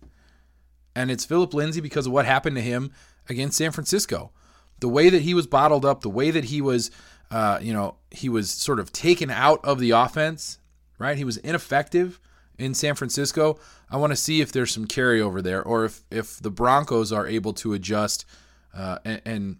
[0.95, 2.91] and it's Philip Lindsay because of what happened to him
[3.27, 4.31] against San Francisco.
[4.79, 6.91] The way that he was bottled up, the way that he was,
[7.31, 10.59] uh, you know, he was sort of taken out of the offense,
[10.99, 11.17] right?
[11.17, 12.19] He was ineffective
[12.57, 13.59] in San Francisco.
[13.89, 17.27] I want to see if there's some carryover there, or if if the Broncos are
[17.27, 18.25] able to adjust
[18.73, 19.57] uh, and, and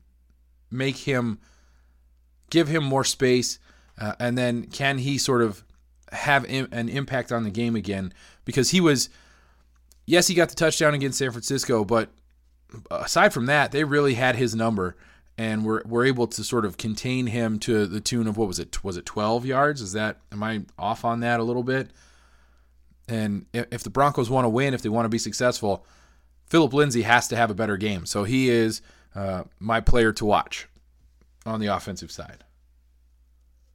[0.71, 1.39] make him
[2.49, 3.59] give him more space,
[3.99, 5.63] uh, and then can he sort of
[6.11, 8.13] have Im- an impact on the game again?
[8.45, 9.09] Because he was,
[10.05, 12.09] yes, he got the touchdown against San Francisco, but
[12.91, 14.95] aside from that, they really had his number.
[15.37, 18.57] And were, were able to sort of contain him to the tune of what was
[18.57, 18.81] it?
[18.85, 19.81] Was it 12 yards?
[19.81, 21.89] Is that am I off on that a little bit?
[23.09, 25.85] And if the Broncos want to win, if they want to be successful,
[26.45, 28.05] Philip Lindsay has to have a better game.
[28.05, 28.81] So he is
[29.13, 30.69] uh, my player to watch
[31.45, 32.45] on the offensive side.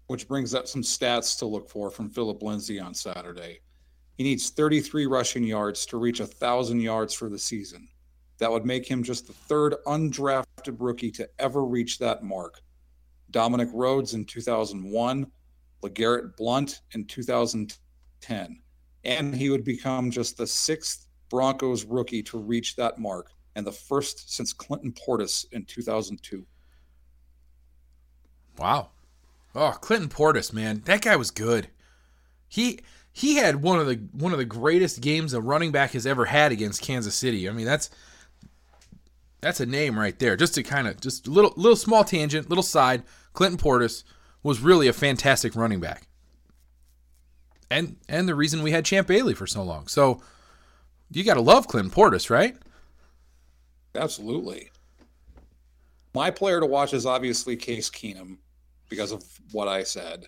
[0.07, 3.61] Which brings up some stats to look for from Philip Lindsay on Saturday.
[4.21, 7.89] He needs 33 rushing yards to reach 1,000 yards for the season.
[8.37, 12.61] That would make him just the third undrafted rookie to ever reach that mark.
[13.31, 15.27] Dominic Rhodes in 2001,
[15.83, 18.61] LeGarrette Blount in 2010.
[19.05, 23.73] And he would become just the sixth Broncos rookie to reach that mark and the
[23.73, 26.45] first since Clinton Portis in 2002.
[28.59, 28.91] Wow.
[29.55, 31.69] Oh, Clinton Portis, man, that guy was good.
[32.49, 32.81] He
[33.13, 36.27] he had one of the one of the greatest games a running back has ever
[36.27, 37.49] had against Kansas City.
[37.49, 37.91] I mean, that's
[39.41, 40.37] that's a name right there.
[40.37, 43.03] Just to kind of just a little little small tangent, little side.
[43.33, 44.05] Clinton Portis
[44.43, 46.07] was really a fantastic running back.
[47.71, 49.87] And and the reason we had Champ Bailey for so long.
[49.87, 50.23] So
[51.11, 52.57] you got to love Clinton Portis, right?
[53.95, 54.71] Absolutely.
[56.15, 58.39] My player to watch is obviously Case Keenum
[58.89, 60.27] because of what I said.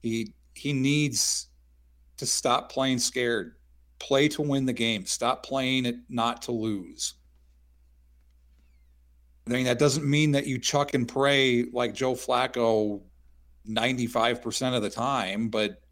[0.00, 1.49] He he needs
[2.20, 3.56] to stop playing scared.
[3.98, 5.04] Play to win the game.
[5.04, 7.14] Stop playing it not to lose.
[9.46, 13.00] I mean, that doesn't mean that you chuck and pray like Joe Flacco
[13.68, 15.82] 95% of the time, but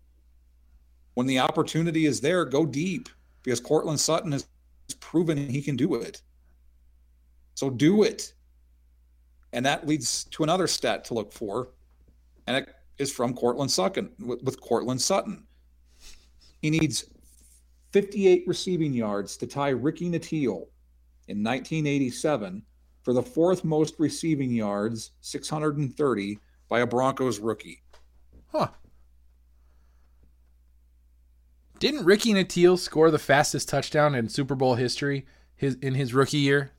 [1.15, 3.09] when the opportunity is there, go deep
[3.43, 4.47] because Courtland Sutton has
[5.01, 6.23] proven he can do it.
[7.55, 8.35] So do it.
[9.53, 11.71] And that leads to another stat to look for,
[12.47, 15.48] and it is from Courtland Sutton with, Courtland Sutton.
[16.63, 17.05] He needs
[17.93, 20.67] 58 receiving yards to tie Ricky Nattiel
[21.29, 22.63] in 1987
[23.03, 27.83] for the fourth most receiving yards, 630, by a Broncos rookie.
[28.53, 28.69] Huh.
[31.79, 36.39] Didn't Ricky Nattiel score the fastest touchdown in Super Bowl history his in his rookie
[36.39, 36.73] year?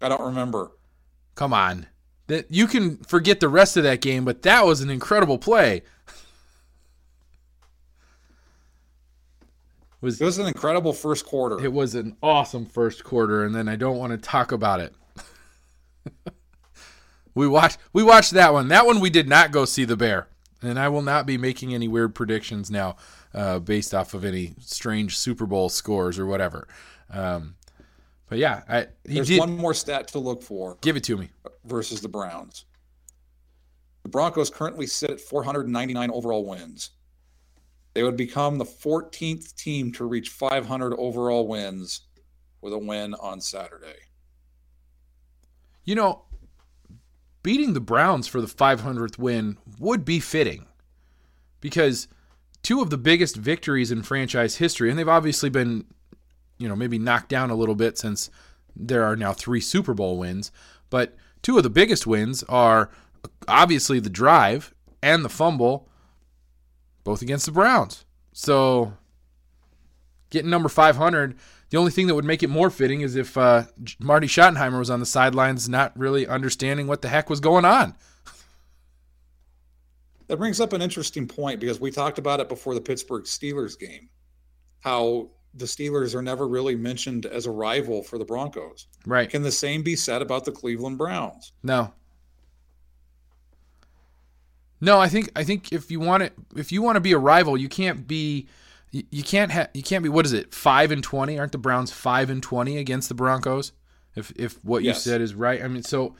[0.00, 0.72] I don't remember.
[1.34, 1.86] Come on.
[2.28, 5.82] That you can forget the rest of that game, but that was an incredible play.
[10.04, 11.62] Was it was an incredible first quarter.
[11.64, 14.94] It was an awesome first quarter, and then I don't want to talk about it.
[17.34, 18.68] we watched we watched that one.
[18.68, 20.28] That one we did not go see the bear,
[20.62, 22.96] and I will not be making any weird predictions now,
[23.32, 26.68] uh, based off of any strange Super Bowl scores or whatever.
[27.10, 27.56] Um,
[28.28, 30.78] but yeah, I, there's did, one more stat to look for.
[30.80, 31.30] Give it to me.
[31.64, 32.66] Versus the Browns.
[34.02, 36.90] The Broncos currently sit at 499 overall wins.
[37.94, 42.02] They would become the 14th team to reach 500 overall wins
[42.60, 44.08] with a win on Saturday.
[45.84, 46.24] You know,
[47.42, 50.66] beating the Browns for the 500th win would be fitting
[51.60, 52.08] because
[52.62, 55.84] two of the biggest victories in franchise history, and they've obviously been,
[56.58, 58.28] you know, maybe knocked down a little bit since
[58.74, 60.50] there are now three Super Bowl wins,
[60.90, 62.90] but two of the biggest wins are
[63.46, 65.88] obviously the drive and the fumble
[67.04, 68.04] both against the Browns.
[68.32, 68.94] So
[70.30, 71.36] getting number 500,
[71.70, 73.64] the only thing that would make it more fitting is if uh,
[74.00, 77.94] Marty Schottenheimer was on the sidelines not really understanding what the heck was going on.
[80.26, 83.78] That brings up an interesting point because we talked about it before the Pittsburgh Steelers
[83.78, 84.08] game.
[84.80, 88.86] How the Steelers are never really mentioned as a rival for the Broncos.
[89.06, 89.28] Right.
[89.28, 91.52] Can the same be said about the Cleveland Browns?
[91.62, 91.92] No.
[94.80, 97.18] No, I think I think if you want it, if you want to be a
[97.18, 98.48] rival, you can't be,
[98.90, 100.08] you, you can't have, you can't be.
[100.08, 100.52] What is it?
[100.52, 101.38] Five and twenty?
[101.38, 103.72] Aren't the Browns five and twenty against the Broncos?
[104.14, 106.14] If if what you said is right, I mean, so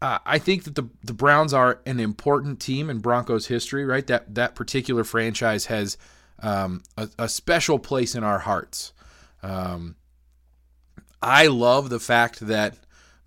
[0.00, 3.84] uh, I think that the the Browns are an important team in Broncos history.
[3.84, 5.98] Right, that that particular franchise has
[6.42, 8.92] um, a, a special place in our hearts.
[9.42, 9.96] Um,
[11.22, 12.76] I love the fact that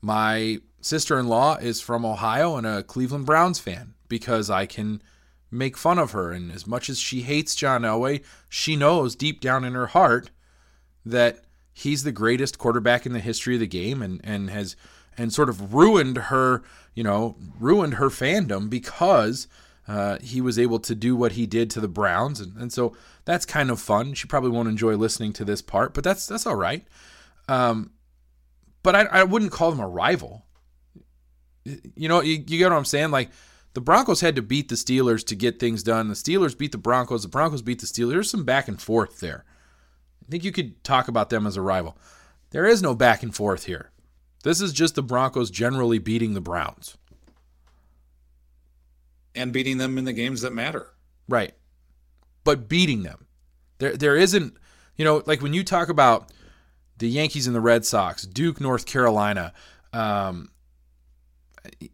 [0.02, 5.02] my sister-in-law is from Ohio and a Cleveland Browns fan because I can
[5.50, 6.32] make fun of her.
[6.32, 10.32] And as much as she hates John Elway, she knows deep down in her heart
[11.06, 11.42] that
[11.74, 14.76] he's the greatest quarterback in the history of the game and, and has
[15.18, 16.64] and sort of ruined her,
[16.96, 19.48] you know, ruined her fandom because
[19.88, 22.40] uh, he was able to do what he did to the Browns.
[22.40, 22.96] And, and so
[23.26, 24.14] that's kind of fun.
[24.14, 26.86] She probably won't enjoy listening to this part, but that's that's all right.
[27.48, 27.92] Um,
[28.82, 30.43] but I, I wouldn't call them a rival.
[31.66, 33.12] You know, you, you get what I'm saying?
[33.12, 33.32] Like
[33.74, 36.08] the Broncos had to beat the Steelers to get things done.
[36.08, 37.24] The Steelers beat the Broncos.
[37.24, 38.12] The Broncos beat the Steelers.
[38.12, 39.46] There's some back and forth there.
[40.22, 41.98] I think you could talk about them as a rival.
[42.52, 43.92] There is no back and forth here.
[44.44, 46.98] This is just the Broncos generally beating the Browns.
[49.36, 50.88] And beating them in the games that matter.
[51.28, 51.54] Right.
[52.44, 53.26] But beating them.
[53.80, 54.56] There there isn't,
[54.96, 56.32] you know, like when you talk about
[57.00, 59.54] the Yankees and the Red Sox, Duke, North Carolina,
[59.92, 60.50] um,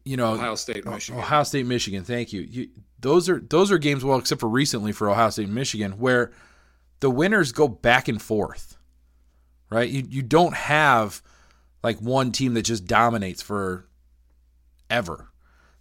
[0.03, 1.20] you know, Ohio State, Michigan.
[1.20, 2.03] Ohio State, Michigan.
[2.03, 2.41] Thank you.
[2.41, 2.70] you.
[2.99, 6.32] those are those are games well, except for recently for Ohio State and Michigan, where
[6.99, 8.78] the winners go back and forth.
[9.70, 9.89] Right?
[9.89, 11.22] You you don't have
[11.84, 13.88] like one team that just dominates for
[14.89, 15.30] ever.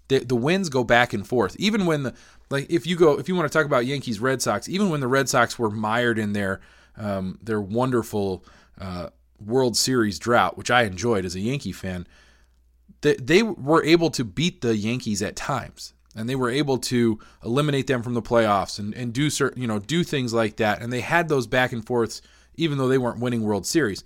[0.09, 1.57] The the wins go back and forth.
[1.59, 2.15] Even when the
[2.51, 5.01] like if you go if you want to talk about Yankees Red Sox, even when
[5.01, 6.61] the Red Sox were mired in their
[6.97, 8.45] um, their wonderful
[8.81, 9.09] uh,
[9.45, 12.07] World Series drought, which I enjoyed as a Yankee fan,
[13.01, 15.95] they, they were able to beat the Yankees at times.
[16.17, 19.69] And they were able to eliminate them from the playoffs and, and do certain, you
[19.69, 20.83] know, do things like that.
[20.83, 22.23] And they had those back and forths,
[22.57, 24.03] even though they weren't winning World Series.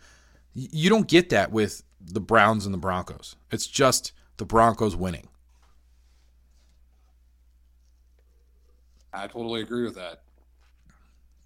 [0.52, 3.36] You don't get that with the Browns and the Broncos.
[3.50, 5.28] It's just the Broncos winning.
[9.14, 10.22] I totally agree with that.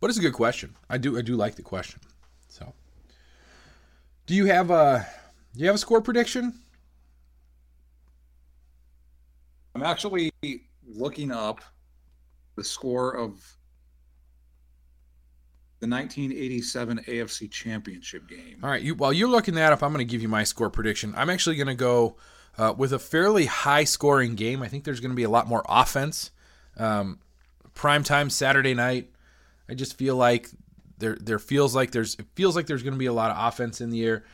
[0.01, 0.77] But it's a good question.
[0.89, 2.01] I do I do like the question.
[2.49, 2.73] So,
[4.27, 5.07] do you have a
[5.55, 6.55] do you have a score prediction?
[9.77, 10.33] I'm actually
[10.89, 11.61] looking up
[12.55, 13.33] the score of
[15.81, 18.61] the 1987 AFC Championship game.
[18.63, 20.71] All right, you, while you're looking that up, I'm going to give you my score
[20.71, 21.13] prediction.
[21.15, 22.17] I'm actually going to go
[22.57, 24.63] uh, with a fairly high scoring game.
[24.63, 26.31] I think there's going to be a lot more offense.
[26.79, 27.19] Um,
[27.75, 29.11] prime time Saturday night.
[29.69, 30.49] I just feel like
[30.97, 33.37] there there feels like there's it feels like there's going to be a lot of
[33.47, 34.25] offense in the air.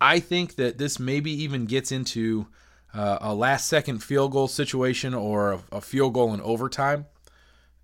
[0.00, 2.48] I think that this maybe even gets into
[2.94, 7.06] uh, a last second field goal situation or a, a, field goal in overtime.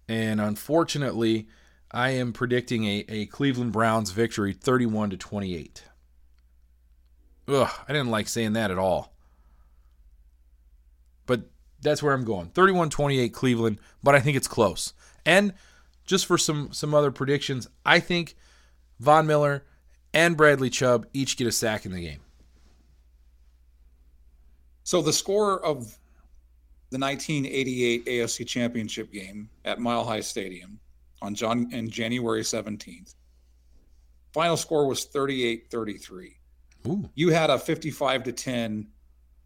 [0.09, 1.49] And unfortunately,
[1.91, 5.85] I am predicting a, a Cleveland Browns victory 31 to 28.
[7.49, 9.13] Ugh, I didn't like saying that at all.
[11.27, 11.43] But
[11.83, 12.49] that's where I'm going.
[12.49, 14.95] 31-28 Cleveland, but I think it's close.
[15.27, 15.53] And
[16.05, 18.35] just for some some other predictions, I think
[19.01, 19.65] Von Miller
[20.13, 22.21] and Bradley Chubb each get a sack in the game.
[24.85, 25.99] So the score of
[26.91, 30.79] the 1988 AFC Championship game at Mile High Stadium
[31.23, 33.15] on John in January 17th.
[34.33, 36.35] Final score was 38-33.
[36.87, 37.09] Ooh.
[37.15, 38.87] You had a 55 to 10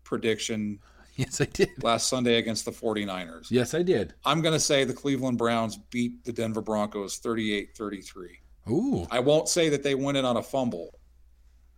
[0.05, 0.81] prediction
[1.19, 1.83] Yes, I did.
[1.83, 3.49] Last Sunday against the 49ers.
[3.51, 4.15] Yes, I did.
[4.25, 8.29] I'm going to say the Cleveland Browns beat the Denver Broncos 38-33.
[8.71, 9.05] Ooh.
[9.11, 10.97] I won't say that they win it on a fumble,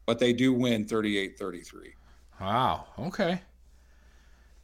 [0.04, 1.92] but they do win 38-33.
[2.38, 2.84] Wow.
[2.98, 3.40] Okay.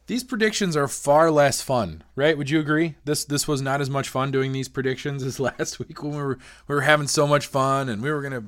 [0.07, 2.37] These predictions are far less fun, right?
[2.37, 2.95] Would you agree?
[3.03, 6.17] This this was not as much fun doing these predictions as last week when we
[6.17, 8.45] were we were having so much fun and we were gonna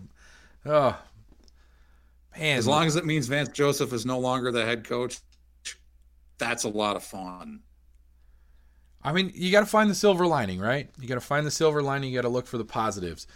[0.65, 0.97] oh
[2.37, 2.57] man.
[2.57, 5.19] As long as it means Vance Joseph is no longer the head coach,
[6.37, 7.59] that's a lot of fun.
[9.01, 10.89] I mean, you got to find the silver lining, right?
[10.99, 12.09] You got to find the silver lining.
[12.09, 13.27] You got to look for the positives.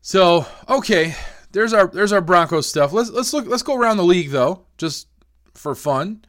[0.00, 1.16] So, okay,
[1.50, 2.92] there's our there's our Broncos stuff.
[2.92, 5.08] Let's let's look let's go around the league though, just
[5.54, 6.24] for fun.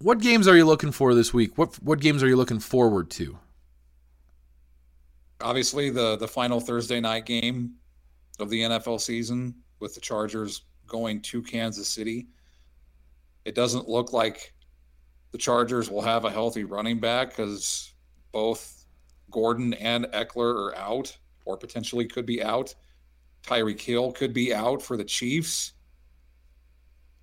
[0.00, 1.58] What games are you looking for this week?
[1.58, 3.36] What what games are you looking forward to?
[5.40, 7.74] Obviously, the the final Thursday night game
[8.38, 12.28] of the NFL season with the Chargers going to Kansas City.
[13.44, 14.54] It doesn't look like
[15.32, 17.92] the Chargers will have a healthy running back because
[18.32, 18.84] both
[19.30, 22.74] Gordon and Ekeler are out or potentially could be out.
[23.42, 25.72] Tyreek Hill could be out for the Chiefs.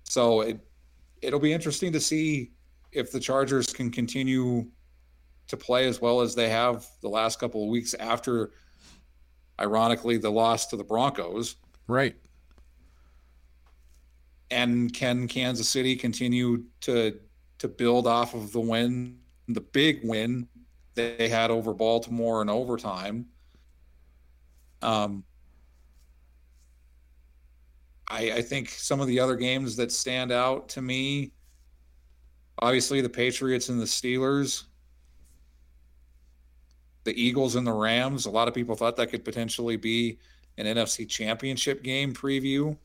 [0.04, 0.60] So it
[1.22, 2.52] it'll be interesting to see
[2.92, 4.66] if the Chargers can continue
[5.48, 8.52] to play as well as they have the last couple of weeks after
[9.60, 11.56] ironically the loss to the Broncos.
[11.86, 12.16] Right
[14.50, 17.18] and can Kansas City continue to
[17.58, 19.18] to build off of the win,
[19.48, 20.46] the big win
[20.94, 23.26] they had over Baltimore in overtime?
[24.82, 25.24] Um,
[28.08, 31.32] I, I think some of the other games that stand out to me,
[32.58, 34.64] obviously the Patriots and the Steelers,
[37.04, 38.26] the Eagles and the Rams.
[38.26, 40.18] A lot of people thought that could potentially be
[40.58, 42.76] an NFC Championship game preview.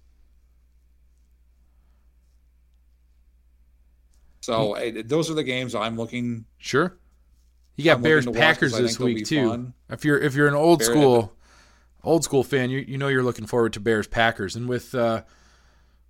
[4.41, 6.45] So I, those are the games I'm looking.
[6.57, 6.97] Sure.
[7.75, 9.49] You got I'm Bears Packers this week too.
[9.49, 9.73] Fun.
[9.89, 11.33] If you're if you're an old school
[12.03, 15.23] old school fan, you you know you're looking forward to Bears Packers, and with uh,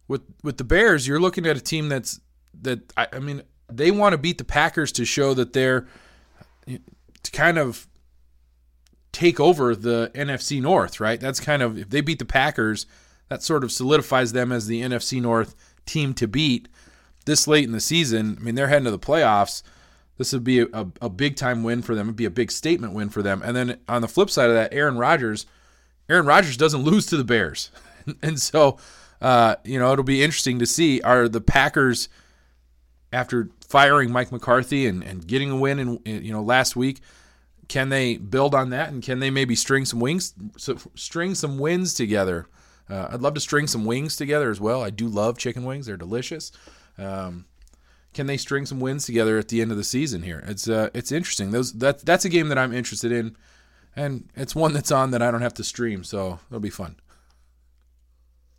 [0.08, 2.20] with with the Bears, you're looking at a team that's
[2.62, 5.88] that I, I mean they want to beat the Packers to show that they're
[6.68, 7.88] to kind of
[9.12, 11.20] take over the NFC North, right?
[11.20, 12.86] That's kind of if they beat the Packers,
[13.30, 16.68] that sort of solidifies them as the NFC North team to beat
[17.26, 19.62] this late in the season, I mean, they're heading to the playoffs.
[20.18, 22.08] This would be a, a, a big time win for them.
[22.08, 23.42] It'd be a big statement win for them.
[23.44, 25.46] And then on the flip side of that, Aaron Rodgers,
[26.10, 27.72] Aaron Rodgers doesn't lose to the Bears,
[28.22, 28.78] and so
[29.22, 32.10] uh, you know it'll be interesting to see are the Packers
[33.12, 37.00] after firing Mike McCarthy and, and getting a win in, in you know last week.
[37.68, 41.58] Can they build on that and can they maybe string some wings, so, string some
[41.58, 42.48] wins together?
[42.90, 44.84] Uh, I'd love to string some wings together as well.
[44.84, 46.52] I do love chicken wings; they're delicious.
[46.98, 47.46] Um,
[48.14, 50.44] can they string some wins together at the end of the season here?
[50.48, 51.52] It's uh, it's interesting.
[51.52, 53.38] Those that that's a game that I'm interested in,
[53.96, 56.98] and it's one that's on that I don't have to stream, so it'll be fun.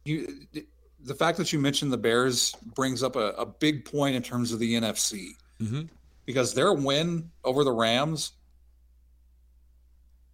[0.05, 0.47] You,
[1.05, 4.53] the fact that you mentioned the Bears brings up a, a big point in terms
[4.53, 5.31] of the NFC
[5.61, 5.83] mm-hmm.
[6.25, 8.33] because their win over the Rams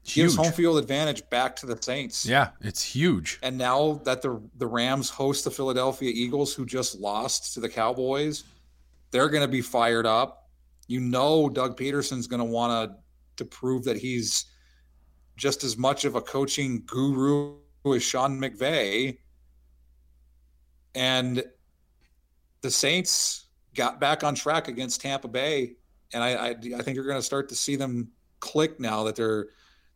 [0.04, 0.24] Huge.
[0.24, 2.24] gives home field advantage back to the Saints.
[2.24, 3.38] Yeah, it's huge.
[3.42, 7.68] And now that the the Rams host the Philadelphia Eagles, who just lost to the
[7.68, 8.44] Cowboys,
[9.10, 10.48] they're going to be fired up.
[10.86, 12.96] You know, Doug Pederson's going to want to
[13.36, 14.46] to prove that he's
[15.36, 17.56] just as much of a coaching guru
[17.94, 19.18] as Sean McVay.
[20.98, 21.44] And
[22.60, 23.46] the Saints
[23.76, 25.76] got back on track against Tampa Bay,
[26.12, 29.14] and I I, I think you're going to start to see them click now that
[29.14, 29.46] they're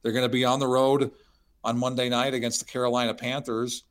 [0.03, 1.11] they're going to be on the road
[1.65, 3.83] on Monday night against the Carolina Panthers.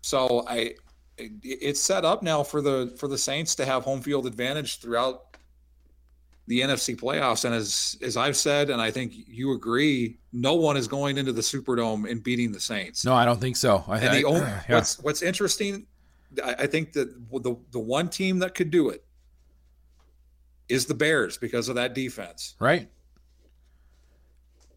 [0.00, 0.74] So I
[1.18, 5.33] it's set up now for the for the Saints to have home field advantage throughout
[6.46, 7.44] the NFC playoffs.
[7.44, 11.32] And as as I've said, and I think you agree, no one is going into
[11.32, 13.04] the Superdome and beating the Saints.
[13.04, 13.84] No, I don't think so.
[13.88, 14.62] I, And the I- only, yeah.
[14.68, 15.86] what's what's interesting,
[16.44, 19.04] I, I think that the the one team that could do it
[20.68, 22.54] is the Bears because of that defense.
[22.58, 22.88] right?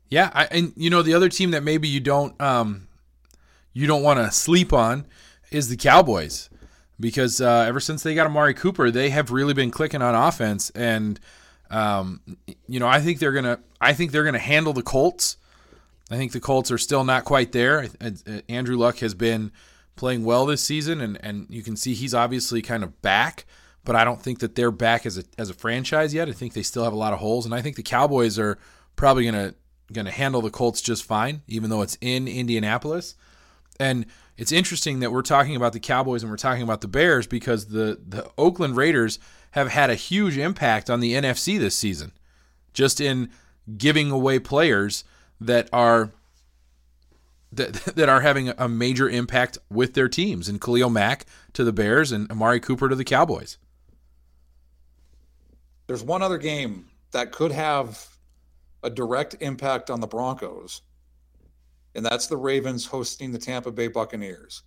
[0.10, 2.88] Yeah, I, and you know the other team that maybe you don't um,
[3.74, 5.06] you don't want to sleep on
[5.52, 6.50] is the Cowboys
[7.00, 10.70] because uh, ever since they got Amari Cooper, they have really been clicking on offense,
[10.72, 11.20] and
[11.70, 12.22] um,
[12.68, 15.38] you know I think they're gonna I think they're gonna handle the Colts.
[16.10, 17.88] I think the Colts are still not quite there.
[18.48, 19.52] Andrew Luck has been
[19.98, 23.46] playing well this season, and, and you can see he's obviously kind of back.
[23.84, 26.30] But I don't think that they're back as a as a franchise yet.
[26.30, 28.58] I think they still have a lot of holes, and I think the Cowboys are
[28.96, 29.54] probably gonna
[29.92, 33.16] gonna handle the Colts just fine, even though it's in Indianapolis.
[33.80, 34.06] And
[34.38, 37.68] it's interesting that we're talking about the Cowboys and we're talking about the Bears because
[37.68, 39.20] the the Oakland Raiders
[39.58, 42.12] have had a huge impact on the NFC this season,
[42.74, 43.30] just in
[43.76, 45.04] giving away players
[45.42, 46.12] that are
[47.52, 51.74] that, that are having a major impact with their teams, and Khalil Mack to the
[51.74, 53.58] Bears and Amari Cooper to the Cowboys.
[55.88, 58.08] There's one other game that could have
[58.84, 60.82] a direct impact on the Broncos,
[61.96, 64.62] and that's the Ravens hosting the Tampa Bay Buccaneers.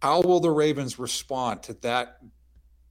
[0.00, 2.20] How will the Ravens respond to that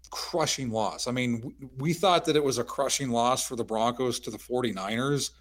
[0.10, 1.08] crushing loss?
[1.08, 4.38] I mean, we- thought that it was a crushing loss for the Broncos to the
[4.38, 5.32] 49ers.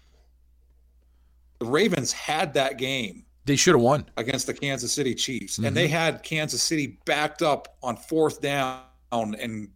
[1.59, 4.05] The Ravens had that game They should have won.
[4.17, 5.93] against the Kansas City Chiefs, and they mm-hmm.
[5.93, 9.69] had Kansas City backed up on fourth down, and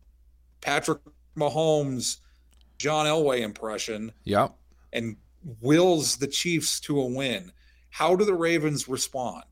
[0.61, 0.99] Patrick
[1.37, 2.17] Mahomes,
[2.77, 4.53] John Elway impression, Yep.
[4.93, 5.17] and
[5.61, 7.51] wills the Chiefs to a win.
[7.89, 9.43] How do the Ravens respond?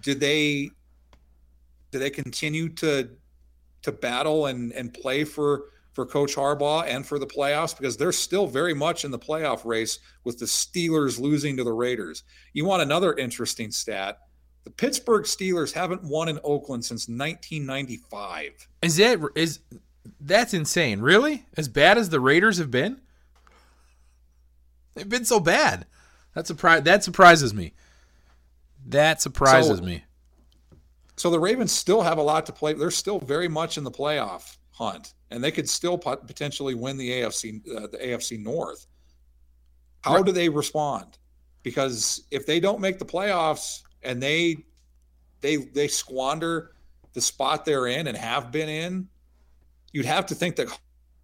[0.00, 0.70] Did they
[1.90, 3.08] do they continue to
[3.82, 8.12] to battle and and play for for Coach Harbaugh and for the playoffs because they're
[8.12, 12.22] still very much in the playoff race with the Steelers losing to the Raiders.
[12.52, 14.18] You want another interesting stat?
[14.64, 18.68] The Pittsburgh Steelers haven't won in Oakland since 1995.
[18.82, 19.60] Is that is
[20.20, 21.00] that's insane?
[21.00, 21.46] Really?
[21.56, 23.00] As bad as the Raiders have been?
[24.94, 25.86] They've been so bad.
[26.34, 27.72] That surprise that surprises me.
[28.86, 30.04] That surprises So- me.
[31.18, 32.72] So the Ravens still have a lot to play.
[32.74, 36.96] They're still very much in the playoff hunt, and they could still pot- potentially win
[36.96, 38.86] the AFC uh, the AFC North.
[40.02, 40.24] How Right.
[40.24, 41.18] do they respond?
[41.64, 44.58] Because if they don't make the playoffs and they
[45.40, 46.72] they they squander
[47.14, 49.08] the spot they're in and have been in,
[49.92, 50.68] you'd have to think that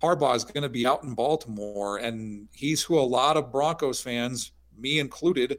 [0.02, 4.00] Harbaugh is going to be out in Baltimore, and he's who a lot of Broncos
[4.00, 5.58] fans, me included,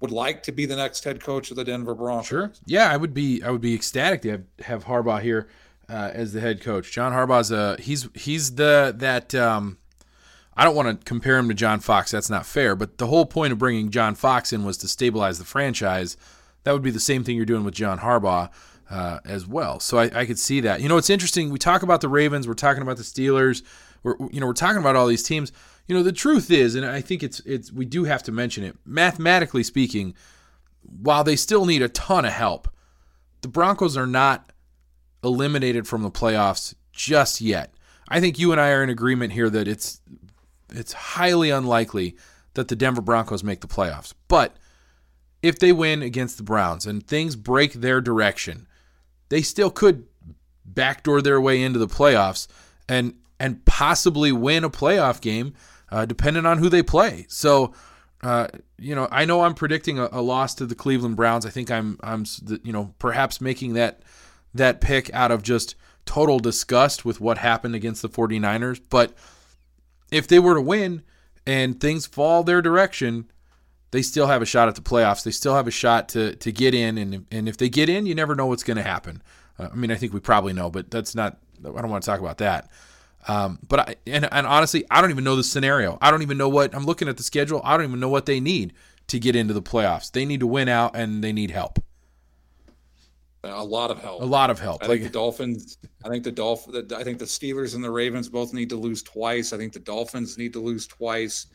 [0.00, 2.26] would like to be the next head coach of the Denver Broncos.
[2.26, 2.52] Sure.
[2.64, 5.48] Yeah, I would be I would be ecstatic to have, have Harbaugh here
[5.88, 6.92] uh, as the head coach.
[6.92, 9.78] John Harbaugh's a he's he's the that um,
[10.56, 12.10] I don't want to compare him to John Fox.
[12.10, 12.74] That's not fair.
[12.76, 16.16] But the whole point of bringing John Fox in was to stabilize the franchise.
[16.64, 18.50] That would be the same thing you're doing with John Harbaugh
[18.90, 19.80] uh, as well.
[19.80, 20.80] So I, I could see that.
[20.80, 21.50] You know, it's interesting.
[21.50, 22.46] We talk about the Ravens.
[22.46, 23.62] We're talking about the Steelers.
[24.02, 25.52] We're you know we're talking about all these teams.
[25.90, 28.62] You know, the truth is, and I think it's it's we do have to mention
[28.62, 28.76] it.
[28.86, 30.14] Mathematically speaking,
[30.82, 32.68] while they still need a ton of help,
[33.40, 34.52] the Broncos are not
[35.24, 37.74] eliminated from the playoffs just yet.
[38.08, 40.00] I think you and I are in agreement here that it's
[40.72, 42.16] it's highly unlikely
[42.54, 44.14] that the Denver Broncos make the playoffs.
[44.28, 44.54] But
[45.42, 48.68] if they win against the Browns and things break their direction,
[49.28, 50.06] they still could
[50.64, 52.46] backdoor their way into the playoffs
[52.88, 55.54] and and possibly win a playoff game,
[55.90, 57.26] uh, depending on who they play.
[57.28, 57.72] So,
[58.22, 61.46] uh, you know, I know I'm predicting a, a, loss to the Cleveland Browns.
[61.46, 62.24] I think I'm I'm
[62.62, 64.02] you know perhaps making that
[64.54, 65.74] that pick out of just
[66.04, 68.80] total disgust with what happened against the 49ers.
[68.90, 69.14] But
[70.10, 71.02] if they were to win
[71.46, 73.30] and things fall their direction,
[73.90, 75.22] they still have a shot at the playoffs.
[75.22, 78.06] They still have a shot to to get in, and and if they get in,
[78.06, 79.22] you never know what's going to happen.
[79.58, 81.38] Uh, I mean, I think we probably know, but that's not.
[81.60, 82.70] I don't want to talk about that.
[83.28, 85.98] Um, but I, and, and honestly, I don't even know the scenario.
[86.00, 87.60] I don't even know what I'm looking at the schedule.
[87.64, 88.72] I don't even know what they need
[89.08, 90.10] to get into the playoffs.
[90.10, 91.78] They need to win out, and they need help.
[93.42, 94.20] A lot of help.
[94.20, 94.82] A lot of help.
[94.82, 95.78] I like, think the Dolphins.
[96.04, 96.86] I think the Dolphin.
[96.94, 99.52] I think the Steelers and the Ravens both need to lose twice.
[99.52, 101.46] I think the Dolphins need to lose twice.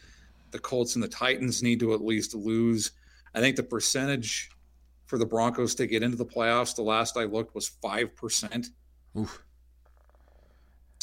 [0.52, 2.92] The Colts and the Titans need to at least lose.
[3.36, 4.50] I think the percentage
[5.06, 8.70] for the Broncos to get into the playoffs, the last I looked, was five percent.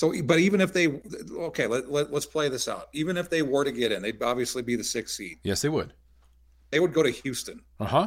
[0.03, 1.00] So, but even if they,
[1.32, 2.88] okay, let, let, let's play this out.
[2.92, 5.38] Even if they were to get in, they'd obviously be the sixth seed.
[5.44, 5.92] Yes, they would.
[6.72, 7.62] They would go to Houston.
[7.78, 8.07] Uh huh.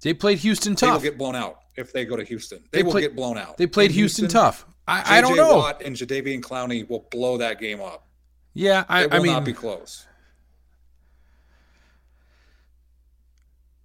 [0.00, 0.88] They played Houston tough.
[0.88, 2.64] They will get blown out if they go to Houston.
[2.72, 3.56] They, they will play, get blown out.
[3.56, 4.66] They played Houston, Houston, tough.
[4.88, 5.58] I, I don't know.
[5.58, 8.08] Watt and Jadeveon Clowney will blow that game up.
[8.52, 10.06] Yeah, I, mean, it will I mean, not be close.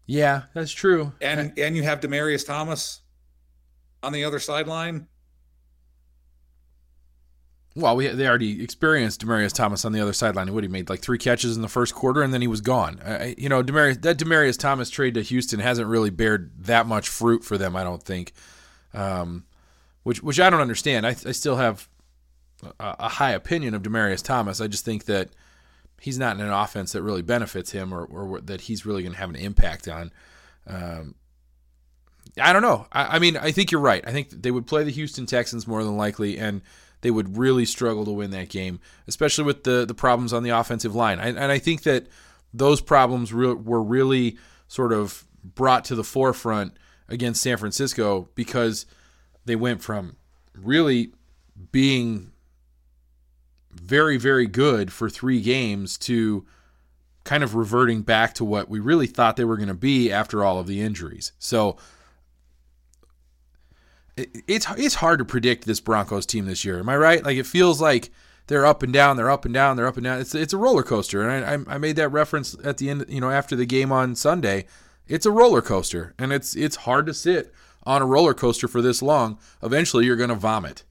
[0.07, 1.13] Yeah, that's true.
[1.21, 3.01] And and you have Demaryius Thomas
[4.03, 5.07] on the other sideline.
[7.73, 10.53] Well, we they already experienced Demaryius Thomas on the other sideline.
[10.53, 12.99] What he made like three catches in the first quarter, and then he was gone.
[13.37, 17.45] You know, Demaryius that Demaryius Thomas trade to Houston hasn't really bared that much fruit
[17.45, 17.77] for them.
[17.77, 18.33] I don't think,
[18.93, 19.45] um,
[20.03, 21.07] which which I don't understand.
[21.07, 21.87] I, I still have
[22.77, 24.59] a, a, high opinion of Demaryius Thomas.
[24.59, 25.29] I just think that
[26.01, 29.13] he's not in an offense that really benefits him, or, or that he's really going
[29.13, 30.11] to have an impact on.
[30.67, 31.15] Um,
[32.41, 32.87] I don't know.
[32.91, 34.03] I, I mean, I think you're right.
[34.05, 36.61] I think they would play the Houston Texans more than likely, and
[37.01, 40.49] they would really struggle to win that game, especially with the the problems on the
[40.51, 41.19] offensive line.
[41.19, 42.07] I, and I think that
[42.53, 44.37] those problems re- were really
[44.67, 46.73] sort of brought to the forefront
[47.07, 48.85] against San Francisco because
[49.45, 50.15] they went from
[50.55, 51.13] really
[51.71, 52.31] being
[53.71, 56.45] very very good for 3 games to
[57.23, 60.43] kind of reverting back to what we really thought they were going to be after
[60.43, 61.31] all of the injuries.
[61.39, 61.77] So
[64.47, 66.79] it's it's hard to predict this Broncos team this year.
[66.79, 67.23] Am I right?
[67.23, 68.11] Like it feels like
[68.47, 70.19] they're up and down, they're up and down, they're up and down.
[70.19, 73.21] It's it's a roller coaster, and I I made that reference at the end, you
[73.21, 74.65] know, after the game on Sunday.
[75.07, 77.53] It's a roller coaster, and it's it's hard to sit
[77.83, 79.39] on a roller coaster for this long.
[79.63, 80.83] Eventually, you're going to vomit.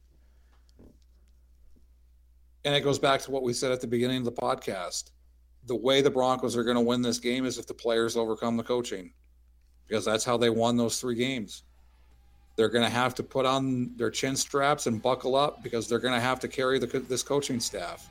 [2.64, 5.10] And it goes back to what we said at the beginning of the podcast.
[5.66, 8.56] The way the Broncos are going to win this game is if the players overcome
[8.56, 9.12] the coaching,
[9.86, 11.62] because that's how they won those three games.
[12.60, 15.98] They're going to have to put on their chin straps and buckle up because they're
[15.98, 18.06] going to have to carry the, this coaching staff.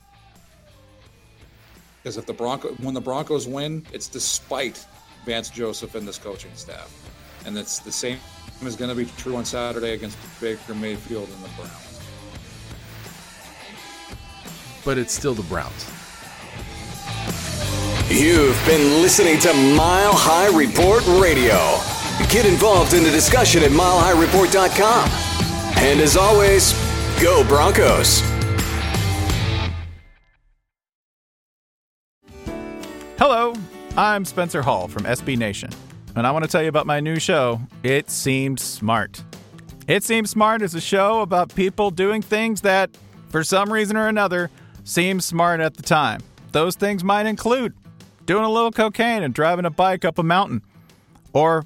[2.02, 4.84] Because if the Bronco, when the Broncos win, it's despite
[5.24, 6.92] Vance Joseph and this coaching staff,
[7.46, 8.18] and it's the same
[8.64, 12.02] is going to be true on Saturday against Baker Mayfield and the Browns.
[14.84, 15.86] But it's still the Browns.
[18.10, 21.99] You've been listening to Mile High Report Radio.
[22.30, 25.10] Get involved in the discussion at milehighreport.com.
[25.78, 26.74] And as always,
[27.20, 28.22] go Broncos.
[33.18, 33.56] Hello,
[33.98, 35.72] I'm Spencer Hall from SB Nation,
[36.16, 39.24] and I want to tell you about my new show, It Seemed Smart.
[39.88, 42.92] It Seems Smart is a show about people doing things that,
[43.30, 44.52] for some reason or another,
[44.84, 46.22] seem smart at the time.
[46.52, 47.74] Those things might include
[48.28, 50.62] doing a little cocaine and driving a bike up a mountain,
[51.34, 51.66] or